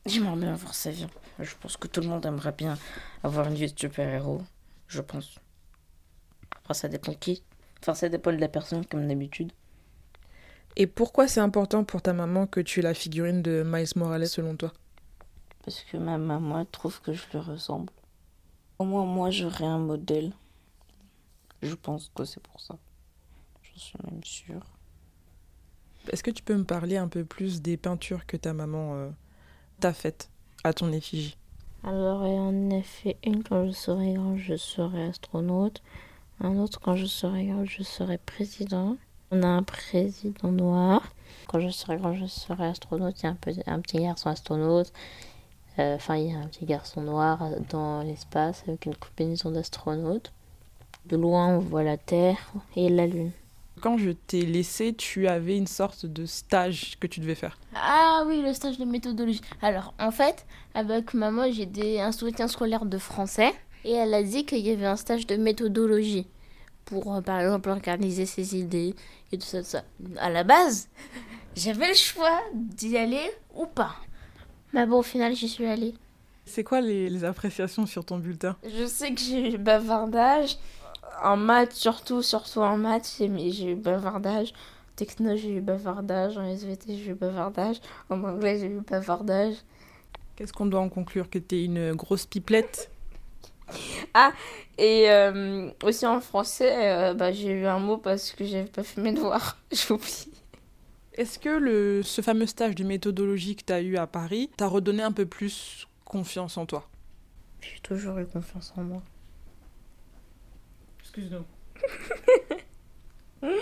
J'aimerais 0.06 0.36
bien 0.36 0.54
avoir 0.54 0.74
sa 0.74 0.90
vie. 0.90 1.06
Je 1.38 1.54
pense 1.60 1.76
que 1.76 1.86
tout 1.86 2.00
le 2.00 2.08
monde 2.08 2.24
aimerait 2.24 2.52
bien 2.52 2.78
avoir 3.22 3.46
une 3.46 3.54
vie 3.54 3.70
de 3.70 3.78
super-héros. 3.78 4.40
Je 4.88 5.02
pense. 5.02 5.38
Après, 6.56 6.72
ça 6.74 6.88
dépend 6.88 7.12
qui. 7.12 7.42
Enfin, 7.82 7.94
ça 7.94 8.08
dépend 8.08 8.32
de 8.32 8.38
la 8.38 8.48
personne, 8.48 8.86
comme 8.86 9.06
d'habitude. 9.06 9.52
Et 10.80 10.86
pourquoi 10.86 11.26
c'est 11.26 11.40
important 11.40 11.82
pour 11.82 12.02
ta 12.02 12.12
maman 12.12 12.46
que 12.46 12.60
tu 12.60 12.78
aies 12.78 12.84
la 12.84 12.94
figurine 12.94 13.42
de 13.42 13.64
Miles 13.66 13.88
Morales 13.96 14.28
selon 14.28 14.54
toi? 14.54 14.72
Parce 15.64 15.82
que 15.82 15.96
ma 15.96 16.18
maman 16.18 16.64
trouve 16.66 17.00
que 17.02 17.12
je 17.12 17.24
lui 17.32 17.38
ressemble. 17.38 17.92
Au 18.78 18.84
moins, 18.84 19.04
moi, 19.04 19.30
j'aurais 19.30 19.64
un 19.64 19.78
modèle. 19.78 20.32
Je 21.62 21.74
pense 21.74 22.12
que 22.14 22.24
c'est 22.24 22.40
pour 22.40 22.60
ça. 22.60 22.76
Je 23.60 23.80
suis 23.80 23.98
même 24.08 24.22
sûre. 24.22 24.64
Est-ce 26.12 26.22
que 26.22 26.30
tu 26.30 26.44
peux 26.44 26.56
me 26.56 26.64
parler 26.64 26.96
un 26.96 27.08
peu 27.08 27.24
plus 27.24 27.60
des 27.60 27.76
peintures 27.76 28.24
que 28.24 28.36
ta 28.36 28.54
maman 28.54 28.94
euh, 28.94 29.10
t'a 29.80 29.92
faites 29.92 30.30
à 30.62 30.72
ton 30.72 30.92
effigie? 30.92 31.36
Alors, 31.82 32.24
il 32.24 32.34
y 32.34 32.38
en 32.38 32.78
a 32.78 32.82
fait 32.82 33.16
une 33.24 33.42
quand 33.42 33.66
je 33.66 33.72
serai 33.72 34.14
grand, 34.14 34.36
je 34.36 34.56
serai 34.56 35.08
astronaute. 35.08 35.82
Un 36.38 36.56
autre 36.58 36.78
quand 36.80 36.94
je 36.94 37.06
serai 37.06 37.46
grand, 37.46 37.64
je 37.64 37.82
serai 37.82 38.16
président. 38.18 38.96
On 39.30 39.42
a 39.42 39.46
un 39.46 39.62
président 39.62 40.50
noir. 40.50 41.02
Quand 41.48 41.60
je 41.60 41.68
serai 41.68 41.96
grand, 41.96 42.14
je 42.14 42.26
serai 42.26 42.66
astronaute. 42.66 43.20
Il 43.20 43.24
y 43.24 43.26
a 43.26 43.30
un, 43.30 43.34
peu, 43.34 43.52
un 43.66 43.80
petit 43.80 43.98
garçon 43.98 44.30
astronaute. 44.30 44.92
Euh, 45.78 45.96
Enfin, 45.96 46.16
il 46.16 46.30
y 46.30 46.34
a 46.34 46.38
un 46.38 46.46
petit 46.48 46.64
garçon 46.64 47.02
noir 47.02 47.40
dans 47.70 48.02
l'espace 48.02 48.64
avec 48.66 48.86
une 48.86 48.96
combinaison 48.96 49.50
d'astronaute. 49.50 50.32
De 51.06 51.16
loin, 51.16 51.48
on 51.48 51.58
voit 51.58 51.82
la 51.84 51.96
Terre 51.96 52.38
et 52.74 52.88
la 52.88 53.06
Lune. 53.06 53.32
Quand 53.80 53.96
je 53.96 54.10
t'ai 54.10 54.44
laissé, 54.44 54.92
tu 54.92 55.28
avais 55.28 55.56
une 55.56 55.68
sorte 55.68 56.04
de 56.04 56.26
stage 56.26 56.98
que 56.98 57.06
tu 57.06 57.20
devais 57.20 57.36
faire. 57.36 57.58
Ah 57.76 58.24
oui, 58.26 58.42
le 58.42 58.52
stage 58.52 58.78
de 58.78 58.84
méthodologie. 58.84 59.40
Alors, 59.62 59.94
en 60.00 60.10
fait, 60.10 60.46
avec 60.74 61.14
maman, 61.14 61.44
j'ai 61.52 61.66
des, 61.66 62.00
un 62.00 62.12
soutien 62.12 62.48
scolaire 62.48 62.84
de 62.84 62.98
français. 62.98 63.52
Et 63.84 63.92
elle 63.92 64.12
a 64.14 64.22
dit 64.22 64.44
qu'il 64.44 64.66
y 64.66 64.70
avait 64.70 64.86
un 64.86 64.96
stage 64.96 65.26
de 65.26 65.36
méthodologie. 65.36 66.26
Pour, 66.88 67.14
euh, 67.14 67.20
par 67.20 67.40
exemple, 67.40 67.68
organiser 67.68 68.24
ses 68.24 68.56
idées 68.56 68.94
et 69.30 69.36
tout 69.36 69.46
ça, 69.46 69.60
tout 69.62 69.68
ça. 69.68 69.84
À 70.18 70.30
la 70.30 70.42
base, 70.42 70.88
j'avais 71.56 71.88
le 71.88 71.94
choix 71.94 72.40
d'y 72.54 72.96
aller 72.96 73.30
ou 73.54 73.66
pas. 73.66 73.94
Mais 74.72 74.86
bon, 74.86 75.00
au 75.00 75.02
final, 75.02 75.34
j'y 75.34 75.48
suis 75.48 75.66
allée. 75.66 75.94
C'est 76.46 76.64
quoi 76.64 76.80
les, 76.80 77.10
les 77.10 77.24
appréciations 77.24 77.84
sur 77.84 78.06
ton 78.06 78.18
bulletin? 78.18 78.56
Je 78.64 78.86
sais 78.86 79.12
que 79.12 79.20
j'ai 79.20 79.54
eu 79.54 79.58
bavardage. 79.58 80.56
En 81.22 81.36
maths, 81.36 81.72
surtout, 81.72 82.22
surtout 82.22 82.60
en 82.60 82.78
maths, 82.78 83.16
j'ai 83.18 83.50
j'ai 83.50 83.72
eu 83.72 83.74
bavardage. 83.74 84.52
En 84.52 84.96
techno, 84.96 85.36
j'ai 85.36 85.56
eu 85.56 85.60
bavardage. 85.60 86.38
En 86.38 86.44
SVT, 86.44 86.96
j'ai 86.96 87.10
eu 87.10 87.14
bavardage. 87.14 87.80
En 88.08 88.22
anglais, 88.24 88.58
j'ai 88.58 88.68
eu 88.68 88.80
bavardage. 88.80 89.56
Qu'est-ce 90.36 90.54
qu'on 90.54 90.66
doit 90.66 90.80
en 90.80 90.88
conclure? 90.88 91.28
Que 91.28 91.38
t'es 91.38 91.64
une 91.64 91.92
grosse 91.92 92.24
pipelette? 92.24 92.90
Ah, 94.14 94.32
et 94.78 95.10
euh, 95.10 95.70
aussi 95.82 96.06
en 96.06 96.20
français, 96.20 96.72
euh, 96.88 97.14
bah, 97.14 97.32
j'ai 97.32 97.50
eu 97.50 97.66
un 97.66 97.78
mot 97.78 97.98
parce 97.98 98.32
que 98.32 98.44
j'avais 98.44 98.68
pas 98.68 98.82
fait 98.82 99.00
mes 99.00 99.12
devoirs. 99.12 99.58
J'ai 99.72 99.92
oublié. 99.92 100.32
Est-ce 101.14 101.38
que 101.38 101.48
le, 101.48 102.02
ce 102.02 102.22
fameux 102.22 102.46
stage 102.46 102.76
de 102.76 102.84
méthodologie 102.84 103.56
que 103.56 103.64
t'as 103.64 103.80
eu 103.80 103.96
à 103.96 104.06
Paris 104.06 104.50
t'a 104.56 104.68
redonné 104.68 105.02
un 105.02 105.12
peu 105.12 105.26
plus 105.26 105.88
confiance 106.04 106.56
en 106.56 106.64
toi? 106.64 106.88
J'ai 107.60 107.80
toujours 107.80 108.18
eu 108.18 108.26
confiance 108.26 108.72
en 108.76 108.82
moi. 108.82 109.02
Excuse-nous. 111.00 111.44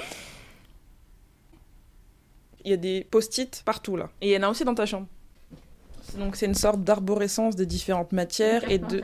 Il 2.65 2.71
y 2.71 2.73
a 2.73 2.77
des 2.77 3.05
post-it 3.05 3.63
partout 3.65 3.97
là. 3.97 4.11
Et 4.21 4.31
il 4.31 4.35
y 4.35 4.37
en 4.37 4.43
a 4.43 4.49
aussi 4.51 4.65
dans 4.65 4.75
ta 4.75 4.87
chambre. 4.87 5.07
Donc 6.19 6.35
c'est 6.35 6.47
une 6.47 6.55
sorte 6.55 6.83
d'arborescence 6.83 7.55
des 7.55 7.65
différentes 7.65 8.11
matières 8.11 8.69
et 8.69 8.79
de... 8.79 9.03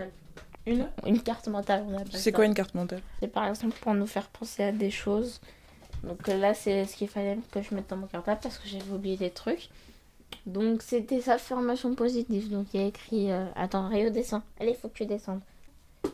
Une 0.66 0.88
Une 1.06 1.20
carte 1.20 1.48
mentale, 1.48 1.84
on 1.88 1.94
appelle 1.94 2.12
C'est 2.12 2.32
quoi 2.32 2.44
une 2.44 2.54
carte 2.54 2.74
mentale? 2.74 3.02
C'est 3.20 3.28
par 3.28 3.46
exemple 3.46 3.76
pour 3.80 3.94
nous 3.94 4.06
faire 4.06 4.28
penser 4.28 4.62
à 4.62 4.72
des 4.72 4.90
choses. 4.90 5.40
Donc 6.04 6.28
euh, 6.28 6.36
là, 6.38 6.54
c'est 6.54 6.84
ce 6.84 6.96
qu'il 6.96 7.08
fallait 7.08 7.38
que 7.50 7.62
je 7.62 7.74
mette 7.74 7.88
dans 7.88 7.96
mon 7.96 8.06
cartable 8.06 8.40
parce 8.42 8.58
que 8.58 8.68
j'avais 8.68 8.90
oublié 8.92 9.16
des 9.16 9.30
trucs. 9.30 9.68
Donc 10.46 10.82
c'était 10.82 11.20
sa 11.20 11.38
formation 11.38 11.94
positive. 11.94 12.50
Donc 12.50 12.66
il 12.74 12.80
y 12.80 12.84
a 12.84 12.86
écrit 12.86 13.30
euh, 13.30 13.44
Attends, 13.56 13.88
Rio 13.88 14.10
descend. 14.10 14.42
Allez, 14.60 14.74
faut 14.74 14.88
que 14.88 14.96
tu 14.96 15.06
descendes. 15.06 15.40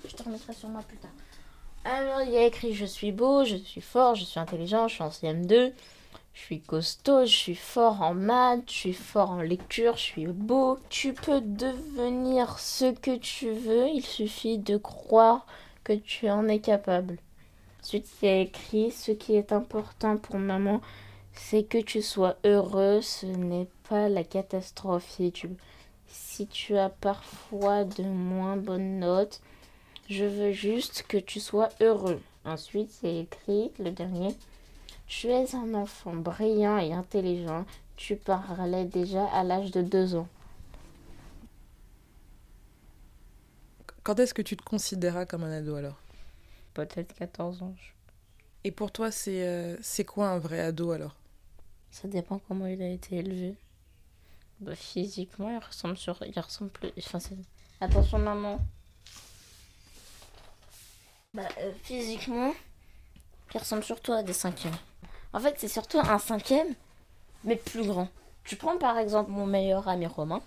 Je 0.07 0.15
te 0.15 0.23
remettrai 0.23 0.53
sur 0.53 0.69
moi 0.69 0.83
plus 0.87 0.99
tard. 0.99 1.11
Alors 1.85 2.23
il 2.23 2.33
y 2.33 2.37
a 2.37 2.45
écrit 2.45 2.75
Je 2.75 2.85
suis 2.85 3.13
beau, 3.13 3.45
je 3.45 3.57
suis 3.57 3.81
fort, 3.81 4.15
je 4.15 4.25
suis 4.25 4.41
intelligent, 4.41 4.89
je 4.89 4.95
suis 4.95 5.03
en 5.03 5.09
CM2. 5.09 5.73
Je 6.39 6.45
suis 6.45 6.61
costaud, 6.61 7.27
je 7.27 7.37
suis 7.37 7.55
fort 7.57 8.01
en 8.01 8.15
maths, 8.15 8.63
je 8.69 8.73
suis 8.73 8.93
fort 8.93 9.33
en 9.33 9.43
lecture, 9.43 9.97
je 9.97 10.03
suis 10.03 10.27
beau. 10.29 10.79
Tu 10.89 11.13
peux 11.13 11.41
devenir 11.41 12.61
ce 12.61 12.93
que 12.93 13.17
tu 13.17 13.51
veux, 13.51 13.89
il 13.89 14.05
suffit 14.05 14.57
de 14.57 14.77
croire 14.77 15.47
que 15.83 15.93
tu 15.93 16.31
en 16.31 16.47
es 16.47 16.61
capable. 16.61 17.19
Ensuite, 17.83 18.09
il 18.23 18.27
y 18.27 18.33
a 18.33 18.41
écrit 18.41 18.93
Ce 18.93 19.11
qui 19.11 19.35
est 19.35 19.53
important 19.53 20.17
pour 20.17 20.39
maman, 20.39 20.81
c'est 21.33 21.65
que 21.65 21.79
tu 21.79 22.03
sois 22.03 22.37
heureux, 22.45 23.03
ce 23.03 23.27
n'est 23.27 23.69
pas 23.89 24.09
la 24.09 24.23
catastrophe. 24.23 25.11
Si 25.11 25.33
tu, 25.33 25.51
si 26.07 26.47
tu 26.47 26.79
as 26.79 26.89
parfois 26.89 27.85
de 27.85 28.05
moins 28.05 28.57
bonnes 28.57 29.01
notes, 29.01 29.41
je 30.09 30.25
veux 30.25 30.53
juste 30.53 31.05
que 31.09 31.19
tu 31.19 31.41
sois 31.41 31.69
heureux. 31.81 32.23
Ensuite, 32.45 32.93
a 33.03 33.09
écrit 33.09 33.73
le 33.81 33.91
dernier 33.91 34.35
Tu 35.09 35.29
es 35.29 35.55
un 35.55 35.75
enfant 35.75 36.15
brillant 36.15 36.79
et 36.79 36.93
intelligent. 36.93 37.65
Tu 37.97 38.15
parlais 38.17 38.85
déjà 38.85 39.27
à 39.33 39.43
l'âge 39.43 39.71
de 39.71 39.83
deux 39.83 40.15
ans. 40.15 40.29
Quand 44.05 44.19
est-ce 44.21 44.35
que 44.35 44.43
tu 44.43 44.57
te 44.57 44.63
considéras 44.63 45.27
comme 45.27 45.45
un 45.45 45.53
ado 45.53 45.75
alors? 45.75 45.99
Peut-être 46.75 47.15
14 47.15 47.63
ans. 47.63 47.75
je- 47.77 47.91
Et 48.65 48.71
pour 48.71 48.93
toi, 48.93 49.11
c'est 49.11 49.47
euh, 49.47 49.77
c'est 49.83 50.05
quoi 50.05 50.29
un 50.29 50.39
vrai 50.39 50.61
ado 50.61 50.93
alors? 50.93 51.15
Ça 51.91 52.07
dépend 52.09 52.39
comment 52.47 52.67
il 52.67 52.81
a 52.83 52.89
été 52.89 53.17
élevé. 53.17 53.55
Bah, 54.61 54.75
physiquement, 54.77 55.51
il 55.51 55.59
ressemble 55.59 55.97
sur. 55.97 56.19
Il 56.25 56.39
ressemble 56.39 56.71
plus. 56.71 56.91
Enfin, 56.99 57.19
Attention, 57.81 58.19
maman. 58.19 58.59
Bah, 61.35 61.43
euh, 61.59 61.73
physiquement, 61.83 62.53
il 63.55 63.59
ressemble 63.59 63.85
surtout 63.85 64.13
à 64.13 64.23
des 64.23 64.33
cinquièmes. 64.33 64.77
En 65.33 65.41
fait, 65.41 65.55
c'est 65.59 65.69
surtout 65.69 65.99
un 65.99 66.19
cinquième, 66.19 66.75
mais 67.45 67.57
plus 67.57 67.87
grand. 67.87 68.09
Tu 68.45 68.57
prends 68.57 68.79
par 68.79 68.99
exemple 68.99 69.31
mon 69.31 69.47
meilleur 69.47 69.89
ami 69.89 70.07
Romain 70.07 70.41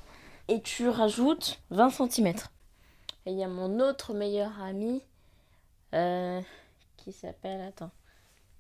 et 0.48 0.62
tu 0.62 0.90
rajoutes 0.90 1.62
20 1.70 1.90
cm. 1.92 2.28
Et 3.26 3.32
il 3.32 3.38
y 3.38 3.44
a 3.44 3.48
mon 3.48 3.80
autre 3.80 4.14
meilleur 4.14 4.60
ami 4.62 5.04
euh, 5.94 6.42
qui 6.98 7.12
s'appelle. 7.12 7.62
Attends. 7.62 7.92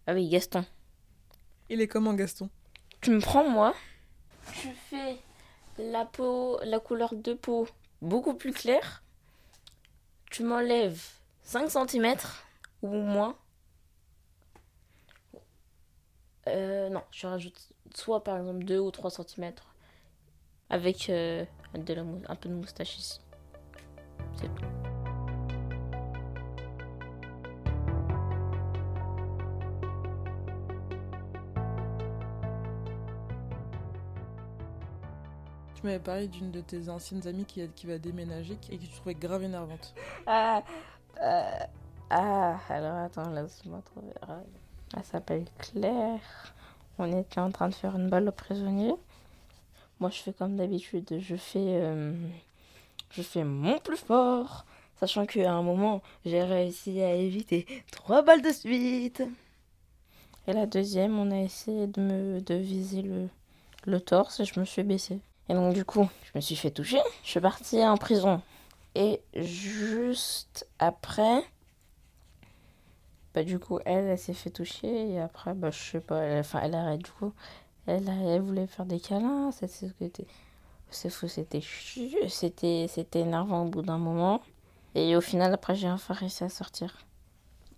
Ah 0.06 0.14
oui, 0.14 0.30
Gaston. 0.30 0.64
Il 1.70 1.82
est 1.82 1.88
comment 1.88 2.14
Gaston? 2.14 2.50
Tu 3.02 3.10
me 3.10 3.20
prends 3.20 3.50
moi, 3.50 3.74
tu 4.62 4.70
fais 4.90 5.18
la 5.80 6.06
peau, 6.06 6.60
la 6.64 6.80
couleur 6.80 7.16
de 7.16 7.34
peau 7.34 7.68
beaucoup 8.02 8.34
plus 8.34 8.52
claire, 8.52 9.04
tu 10.30 10.44
m'enlèves 10.44 11.04
5 11.44 11.70
cm 11.90 12.16
ou 12.84 12.90
moins. 12.90 13.36
Euh, 16.48 16.90
non, 16.90 17.04
je 17.12 17.28
rajoute 17.28 17.70
soit 17.94 18.24
par 18.24 18.38
exemple 18.38 18.64
2 18.64 18.80
ou 18.80 18.92
3 18.92 19.12
cm 19.12 19.52
avec 20.70 21.10
euh, 21.10 21.46
de 21.76 21.94
la 21.94 22.02
un 22.02 22.36
peu 22.36 22.50
de 22.50 22.56
moustache 22.56 22.98
ici. 22.98 23.20
C'est 24.36 24.48
tout. 24.56 24.66
Tu 35.76 35.88
m'avais 35.88 36.00
parlé 36.00 36.28
d'une 36.28 36.52
de 36.52 36.62
tes 36.62 36.90
anciennes 36.90 37.26
amies 37.28 37.46
qui, 37.46 37.68
qui 37.70 37.88
va 37.88 37.98
déménager 37.98 38.58
et 38.70 38.78
que 38.78 38.84
tu 38.84 38.90
trouvais 38.90 39.16
grave 39.16 39.44
énervante. 39.44 39.96
Ah, 40.28 40.64
euh, 41.22 41.42
ah, 42.12 42.60
alors 42.70 42.98
attends, 42.98 43.32
laisse-moi 43.32 43.82
trouver. 43.82 44.14
Elle 44.96 45.04
s'appelle 45.04 45.46
Claire. 45.58 46.54
On 46.98 47.20
était 47.20 47.40
en 47.40 47.52
train 47.52 47.70
de 47.70 47.74
faire 47.74 47.96
une 47.96 48.10
balle 48.10 48.28
aux 48.28 48.34
prisonniers. 48.34 48.96
Moi, 50.00 50.10
je 50.10 50.18
fais 50.18 50.34
comme 50.34 50.58
d'habitude. 50.58 51.18
Je 51.20 51.36
fais, 51.36 51.60
euh, 51.60 52.14
je 53.12 53.22
fais 53.22 53.44
mon 53.44 53.80
plus 53.80 53.98
fort. 53.98 54.66
Sachant 55.00 55.26
qu'à 55.26 55.52
un 55.52 55.64
moment, 55.64 56.02
j'ai 56.26 56.44
réussi 56.44 57.02
à 57.02 57.14
éviter 57.16 57.66
trois 57.92 58.22
balles 58.22 58.42
de 58.42 58.52
suite. 58.52 59.24
Et 60.48 60.54
la 60.54 60.66
deuxième, 60.66 61.18
on 61.18 61.32
a 61.32 61.40
essayé 61.40 61.88
de 61.88 62.02
me 62.02 62.42
de 62.42 62.56
viser 62.56 63.02
le, 63.02 63.28
le 63.86 64.00
torse 64.00 64.40
et 64.40 64.46
je 64.46 64.60
me 64.60 64.66
suis 64.66 64.84
baissée. 64.84 65.20
Et 65.50 65.54
donc, 65.54 65.74
du 65.74 65.86
coup, 65.86 66.08
je 66.24 66.32
me 66.36 66.42
suis 66.42 66.56
fait 66.56 66.72
toucher. 66.72 67.00
Je 67.24 67.30
suis 67.30 67.40
partie 67.40 67.84
en 67.84 67.98
prison. 67.98 68.42
Et 68.96 69.22
juste 69.36 70.68
après, 70.80 71.44
bah 73.34 73.44
du 73.44 73.60
coup, 73.60 73.80
elle, 73.86 74.06
elle 74.06 74.18
s'est 74.18 74.34
fait 74.34 74.50
toucher 74.50 75.12
et 75.12 75.20
après, 75.20 75.54
bah 75.54 75.72
je 75.72 75.80
sais 75.80 76.00
pas, 76.00 76.20
elle, 76.24 76.40
enfin, 76.40 76.62
elle 76.64 76.76
arrête 76.76 77.02
du 77.02 77.12
coup. 77.12 77.34
Elle, 77.88 78.08
elle 78.10 78.42
voulait 78.42 78.68
faire 78.68 78.86
des 78.86 79.00
câlins, 79.00 79.52
c'est 79.52 79.68
ce 79.68 79.86
que 79.88 79.94
c'était. 80.00 80.28
C'est 80.90 81.10
fou, 81.10 81.28
c'était 81.28 81.62
c'était 82.28 82.88
c'était 82.90 83.22
énervant 83.22 83.66
au 83.66 83.70
bout 83.70 83.82
d'un 83.82 83.98
moment. 83.98 84.42
Et 84.94 85.16
au 85.16 85.22
final, 85.22 85.54
après, 85.54 85.76
j'ai 85.76 85.90
enfin 85.90 86.14
réussi 86.14 86.44
à 86.44 86.50
sortir. 86.50 87.06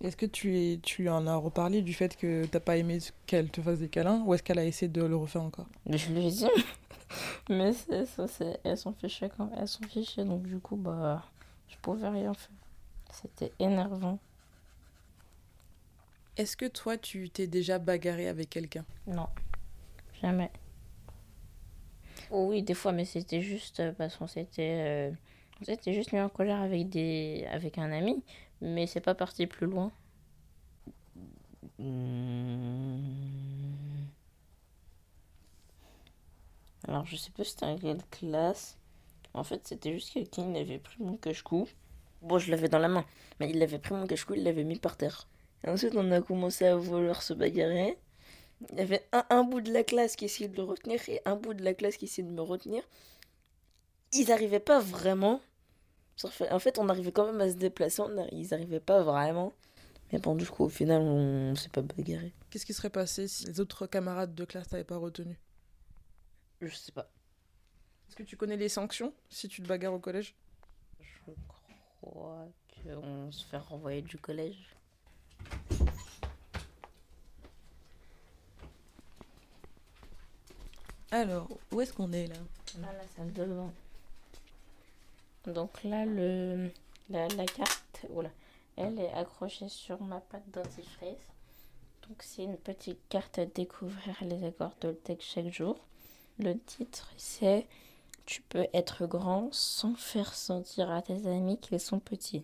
Est-ce 0.01 0.17
que 0.17 0.25
tu, 0.25 0.79
tu 0.81 1.07
en 1.09 1.27
as 1.27 1.35
reparlé 1.35 1.81
du 1.81 1.93
fait 1.93 2.17
que 2.17 2.45
t'as 2.45 2.59
pas 2.59 2.75
aimé 2.75 2.97
qu'elle 3.25 3.49
te 3.49 3.61
fasse 3.61 3.79
des 3.79 3.87
câlins 3.87 4.21
ou 4.25 4.33
est-ce 4.33 4.43
qu'elle 4.43 4.59
a 4.59 4.65
essayé 4.65 4.89
de 4.89 5.01
le 5.03 5.15
refaire 5.15 5.43
encore? 5.43 5.67
Je 5.87 6.11
lui 6.11 6.27
ai 6.27 6.31
dit. 6.31 6.47
Mais 7.49 7.71
c'est 7.73 8.05
ça, 8.05 8.27
c'est 8.27 8.59
elles 8.63 8.77
sont 8.77 8.93
fichées 8.93 9.29
quand 9.37 9.49
elles 9.57 9.67
sont 9.67 9.83
fichées, 9.83 10.25
donc 10.25 10.43
du 10.43 10.59
coup, 10.59 10.75
bah, 10.75 11.23
je 11.69 11.77
pouvais 11.77 12.09
rien 12.09 12.33
faire. 12.33 12.55
C'était 13.11 13.53
énervant. 13.59 14.19
Est-ce 16.35 16.57
que 16.57 16.65
toi, 16.65 16.97
tu 16.97 17.29
t'es 17.29 17.45
déjà 17.45 17.77
bagarré 17.77 18.27
avec 18.27 18.49
quelqu'un? 18.49 18.85
Non, 19.05 19.27
jamais. 20.21 20.51
Oh 22.31 22.47
oui, 22.49 22.63
des 22.63 22.73
fois, 22.73 22.91
mais 22.91 23.05
c'était 23.05 23.41
juste 23.41 23.79
euh, 23.79 23.91
parce 23.91 24.15
qu'on 24.17 24.25
s'était, 24.25 25.11
euh, 25.11 25.11
on 25.61 25.65
s'était 25.65 25.93
juste 25.93 26.11
mis 26.11 26.19
en 26.19 26.29
colère 26.29 26.61
avec 26.61 26.89
des, 26.89 27.45
avec 27.51 27.77
un 27.77 27.91
ami, 27.91 28.23
mais 28.61 28.87
c'est 28.87 29.01
pas 29.01 29.13
parti 29.13 29.45
plus 29.45 29.67
loin. 29.67 29.91
Hmm. 31.77 33.13
Alors, 36.87 37.05
je 37.05 37.15
sais 37.15 37.31
pas 37.31 37.43
c'était 37.43 37.65
en 37.65 37.77
quelle 37.77 38.01
classe. 38.09 38.77
En 39.35 39.43
fait, 39.43 39.67
c'était 39.67 39.93
juste 39.93 40.13
quelqu'un, 40.13 40.49
il 40.49 40.57
avait 40.57 40.79
pris 40.79 41.03
mon 41.03 41.17
cache-cou. 41.17 41.67
Bon, 42.23 42.39
je 42.39 42.49
l'avais 42.49 42.69
dans 42.69 42.79
la 42.79 42.87
main, 42.87 43.05
mais 43.39 43.51
il 43.51 43.61
avait 43.61 43.79
pris 43.79 43.93
mon 43.93 44.07
cache-cou, 44.07 44.33
il 44.33 44.43
l'avait 44.43 44.63
mis 44.63 44.79
par 44.79 44.97
terre. 44.97 45.27
Et 45.63 45.69
ensuite, 45.69 45.95
on 45.95 46.11
a 46.11 46.21
commencé 46.21 46.65
à 46.65 46.75
vouloir 46.75 47.21
se 47.21 47.33
bagarrer. 47.33 47.97
Il 48.71 48.77
y 48.77 48.81
avait 48.81 49.05
un, 49.11 49.25
un 49.29 49.43
bout 49.43 49.61
de 49.61 49.71
la 49.71 49.83
classe 49.83 50.15
qui 50.15 50.25
essayait 50.25 50.49
de 50.49 50.55
le 50.55 50.63
retenir 50.63 51.01
et 51.09 51.21
un 51.25 51.35
bout 51.35 51.53
de 51.53 51.63
la 51.63 51.73
classe 51.73 51.97
qui 51.97 52.05
essayait 52.05 52.27
de 52.27 52.33
me 52.33 52.41
retenir. 52.41 52.83
Ils 54.13 54.27
n'arrivaient 54.27 54.59
pas 54.59 54.79
vraiment. 54.79 55.41
En 56.51 56.59
fait, 56.59 56.77
on 56.77 56.89
arrivait 56.89 57.11
quand 57.11 57.25
même 57.25 57.41
à 57.41 57.49
se 57.49 57.55
déplacer. 57.55 58.01
on 58.01 58.27
Ils 58.31 58.49
n'arrivaient 58.49 58.79
pas 58.79 59.01
vraiment. 59.03 59.53
Mais 60.11 60.19
bon, 60.19 60.35
du 60.35 60.45
coup, 60.45 60.65
au 60.65 60.69
final, 60.69 61.01
on 61.01 61.55
s'est 61.55 61.69
pas 61.69 61.81
bagarré. 61.81 62.33
Qu'est-ce 62.49 62.65
qui 62.65 62.73
serait 62.73 62.91
passé 62.91 63.27
si 63.27 63.45
les 63.45 63.59
autres 63.59 63.87
camarades 63.87 64.35
de 64.35 64.45
classe 64.45 64.67
t'avaient 64.67 64.83
pas 64.83 64.97
retenu? 64.97 65.39
Je 66.61 66.73
sais 66.75 66.91
pas. 66.91 67.09
Est-ce 68.07 68.15
que 68.15 68.23
tu 68.23 68.37
connais 68.37 68.57
les 68.57 68.69
sanctions 68.69 69.11
si 69.29 69.47
tu 69.47 69.63
te 69.63 69.67
bagarres 69.67 69.93
au 69.93 69.99
collège? 69.99 70.35
Je 70.99 71.31
crois 71.99 72.47
qu'on 72.83 73.31
se 73.31 73.43
fait 73.45 73.57
renvoyer 73.57 74.03
du 74.03 74.17
collège. 74.17 74.75
Alors, 81.13 81.47
où 81.71 81.79
est-ce 81.79 81.93
qu'on 81.93 82.11
est 82.11 82.25
là 82.25 82.39
À 82.77 82.91
la 82.91 83.07
salle 83.15 83.31
de 83.33 83.45
bain. 83.45 83.71
Donc 85.45 85.83
là, 85.83 86.05
le, 86.05 86.71
la, 87.07 87.27
carte, 87.45 88.07
voilà, 88.09 88.31
elle 88.77 88.99
est 88.99 89.13
accrochée 89.13 89.69
sur 89.69 90.01
ma 90.01 90.21
pâte 90.21 90.49
dentifrice. 90.51 91.27
Donc 92.07 92.23
c'est 92.23 92.45
une 92.45 92.57
petite 92.57 92.97
carte 93.09 93.37
à 93.37 93.45
découvrir 93.45 94.15
les 94.21 94.43
accords 94.43 94.73
Toltec 94.77 95.21
chaque 95.21 95.53
jour. 95.53 95.77
Le 96.39 96.57
titre 96.57 97.13
c'est 97.15 97.67
Tu 98.25 98.41
peux 98.41 98.65
être 98.73 99.05
grand 99.05 99.53
sans 99.53 99.93
faire 99.93 100.33
sentir 100.33 100.89
à 100.89 101.03
tes 101.03 101.27
amis 101.27 101.59
qu'ils 101.59 101.79
sont 101.79 101.99
petits. 101.99 102.43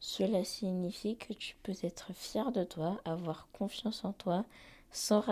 Cela 0.00 0.44
signifie 0.44 1.18
que 1.18 1.34
tu 1.34 1.56
peux 1.62 1.76
être 1.82 2.14
fier 2.14 2.52
de 2.52 2.64
toi, 2.64 3.02
avoir 3.04 3.48
confiance 3.52 4.02
en 4.06 4.14
toi, 4.14 4.46
sans, 4.92 5.22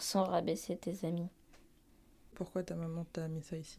sans 0.00 0.24
rabaisser 0.24 0.78
tes 0.78 1.06
amis. 1.06 1.28
Pourquoi 2.40 2.64
ta 2.64 2.74
maman 2.74 3.04
t'a 3.12 3.28
mis 3.28 3.40
ça 3.44 3.56
ici 3.56 3.78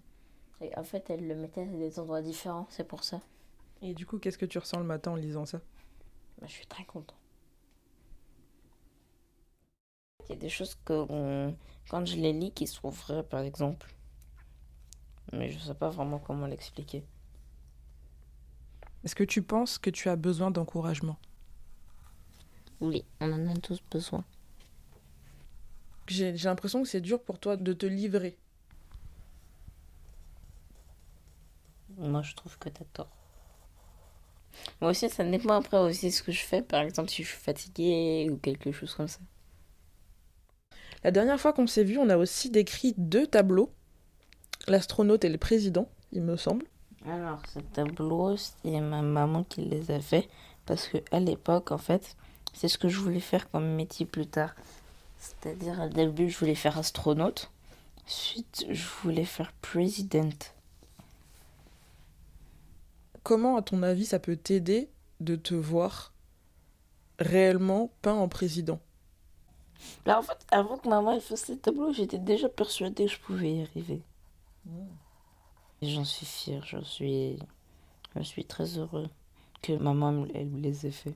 Et 0.61 0.71
en 0.77 0.85
fait, 0.85 1.09
elle 1.09 1.27
le 1.27 1.35
mettait 1.35 1.63
à 1.63 1.65
des 1.65 1.99
endroits 1.99 2.21
différents, 2.21 2.65
c'est 2.69 2.87
pour 2.87 3.03
ça. 3.03 3.19
Et 3.81 3.93
du 3.93 4.05
coup, 4.05 4.17
qu'est-ce 4.17 4.37
que 4.37 4.45
tu 4.45 4.59
ressens 4.59 4.79
le 4.79 4.85
matin 4.85 5.11
en 5.11 5.15
lisant 5.15 5.45
ça? 5.45 5.59
Bah, 6.39 6.47
je 6.47 6.53
suis 6.53 6.65
très 6.67 6.83
content. 6.85 7.15
Il 10.25 10.29
y 10.31 10.33
a 10.33 10.35
des 10.35 10.49
choses 10.49 10.73
que 10.83 10.93
on- 11.11 11.55
quand 11.87 12.05
je 12.07 12.15
les 12.15 12.33
lis 12.33 12.51
qui 12.51 12.65
sont 12.65 12.89
vraies, 12.89 13.21
par 13.21 13.41
exemple. 13.41 13.93
Mais 15.33 15.49
je 15.49 15.57
sais 15.57 15.73
pas 15.73 15.89
vraiment 15.89 16.19
comment 16.19 16.45
l'expliquer. 16.45 17.03
Est-ce 19.03 19.13
que 19.13 19.23
tu 19.23 19.43
penses 19.43 19.77
que 19.77 19.91
tu 19.91 20.09
as 20.09 20.15
besoin 20.15 20.49
d'encouragement? 20.49 21.19
Oui, 22.81 23.05
on 23.21 23.31
en 23.31 23.47
a 23.55 23.57
tous 23.61 23.81
besoin. 23.89 24.25
J'ai 26.07 26.31
l'impression 26.33 26.83
que 26.83 26.87
c'est 26.87 27.01
dur 27.01 27.23
pour 27.23 27.39
toi 27.39 27.57
de 27.57 27.73
te 27.73 27.87
livrer. 27.87 28.37
Moi, 32.01 32.23
je 32.23 32.33
trouve 32.33 32.57
que 32.57 32.69
t'as 32.69 32.85
tort. 32.93 33.09
Moi 34.81 34.91
aussi, 34.91 35.09
ça 35.09 35.23
dépend 35.23 35.53
après 35.53 35.77
aussi 35.77 36.11
ce 36.11 36.23
que 36.23 36.31
je 36.31 36.41
fais. 36.41 36.61
Par 36.61 36.81
exemple, 36.81 37.09
si 37.09 37.23
je 37.23 37.29
suis 37.29 37.37
fatiguée 37.37 38.27
ou 38.31 38.37
quelque 38.37 38.71
chose 38.71 38.93
comme 38.95 39.07
ça. 39.07 39.19
La 41.03 41.11
dernière 41.11 41.39
fois 41.39 41.53
qu'on 41.53 41.67
s'est 41.67 41.83
vu, 41.83 41.97
on 41.97 42.09
a 42.09 42.17
aussi 42.17 42.49
décrit 42.49 42.93
deux 42.97 43.27
tableaux. 43.27 43.71
L'astronaute 44.67 45.23
et 45.25 45.29
le 45.29 45.37
président, 45.37 45.87
il 46.11 46.21
me 46.21 46.37
semble. 46.37 46.65
Alors, 47.07 47.41
ce 47.53 47.59
tableau, 47.59 48.35
c'est 48.37 48.79
ma 48.79 49.01
maman 49.01 49.43
qui 49.43 49.61
les 49.61 49.91
a 49.91 49.99
fait. 49.99 50.27
Parce 50.65 50.87
que 50.87 50.97
à 51.11 51.19
l'époque, 51.19 51.71
en 51.71 51.77
fait, 51.77 52.15
c'est 52.53 52.67
ce 52.67 52.77
que 52.77 52.89
je 52.89 52.99
voulais 52.99 53.19
faire 53.19 53.49
comme 53.49 53.75
métier 53.75 54.05
plus 54.05 54.27
tard. 54.27 54.55
C'est-à-dire, 55.17 55.79
au 55.79 55.89
début, 55.89 56.29
je 56.29 56.37
voulais 56.37 56.55
faire 56.55 56.77
astronaute. 56.77 57.51
Ensuite, 58.05 58.65
je 58.69 58.85
voulais 59.01 59.25
faire 59.25 59.53
président. 59.61 60.29
Comment, 63.23 63.57
à 63.57 63.61
ton 63.61 63.83
avis, 63.83 64.05
ça 64.05 64.19
peut 64.19 64.35
t'aider 64.35 64.89
de 65.19 65.35
te 65.35 65.53
voir 65.53 66.13
réellement 67.19 67.91
peint 68.01 68.15
en 68.15 68.27
président? 68.27 68.79
Là, 70.05 70.19
en 70.19 70.21
fait, 70.21 70.45
avant 70.51 70.77
que 70.77 70.89
maman 70.89 71.13
ait 71.13 71.19
fait 71.19 71.35
ce 71.35 71.53
tableau, 71.53 71.93
j'étais 71.93 72.19
déjà 72.19 72.49
persuadée 72.49 73.05
que 73.05 73.11
je 73.11 73.19
pouvais 73.19 73.53
y 73.53 73.61
arriver. 73.61 74.01
Et 75.81 75.89
j'en 75.89 76.03
suis 76.03 76.25
fière, 76.25 76.65
je 76.65 76.77
suis, 76.83 77.39
je 78.15 78.21
suis 78.21 78.45
très 78.45 78.77
heureux 78.77 79.09
que 79.61 79.73
maman 79.73 80.25
elle 80.33 80.61
les 80.61 80.87
ait 80.87 80.91
fait. 80.91 81.15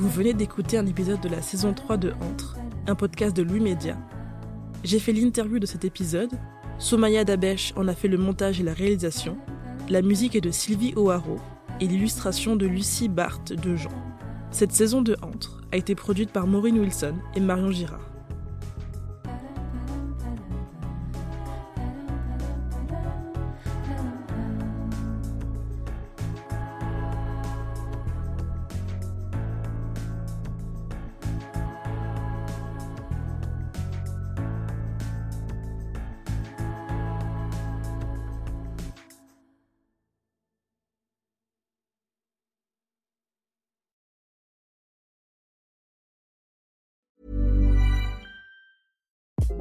Vous 0.00 0.08
venez 0.08 0.32
d'écouter 0.32 0.78
un 0.78 0.86
épisode 0.86 1.20
de 1.20 1.28
la 1.28 1.42
saison 1.42 1.74
3 1.74 1.98
de 1.98 2.14
Entre, 2.22 2.56
un 2.86 2.94
podcast 2.94 3.36
de 3.36 3.42
Louis 3.42 3.60
Média. 3.60 3.98
J'ai 4.82 4.98
fait 4.98 5.12
l'interview 5.12 5.58
de 5.58 5.66
cet 5.66 5.84
épisode, 5.84 6.30
Somaya 6.78 7.22
Dabesh 7.22 7.74
en 7.76 7.86
a 7.86 7.94
fait 7.94 8.08
le 8.08 8.16
montage 8.16 8.60
et 8.60 8.62
la 8.62 8.72
réalisation, 8.72 9.36
la 9.90 10.00
musique 10.00 10.34
est 10.34 10.40
de 10.40 10.50
Sylvie 10.50 10.94
O'Haraud 10.96 11.38
et 11.82 11.86
l'illustration 11.86 12.56
de 12.56 12.64
Lucie 12.64 13.10
Barthes 13.10 13.52
de 13.52 13.76
Jean. 13.76 13.92
Cette 14.50 14.72
saison 14.72 15.02
de 15.02 15.18
Entre 15.20 15.60
a 15.70 15.76
été 15.76 15.94
produite 15.94 16.32
par 16.32 16.46
Maureen 16.46 16.78
Wilson 16.78 17.16
et 17.36 17.40
Marion 17.40 17.70
Girard. 17.70 18.09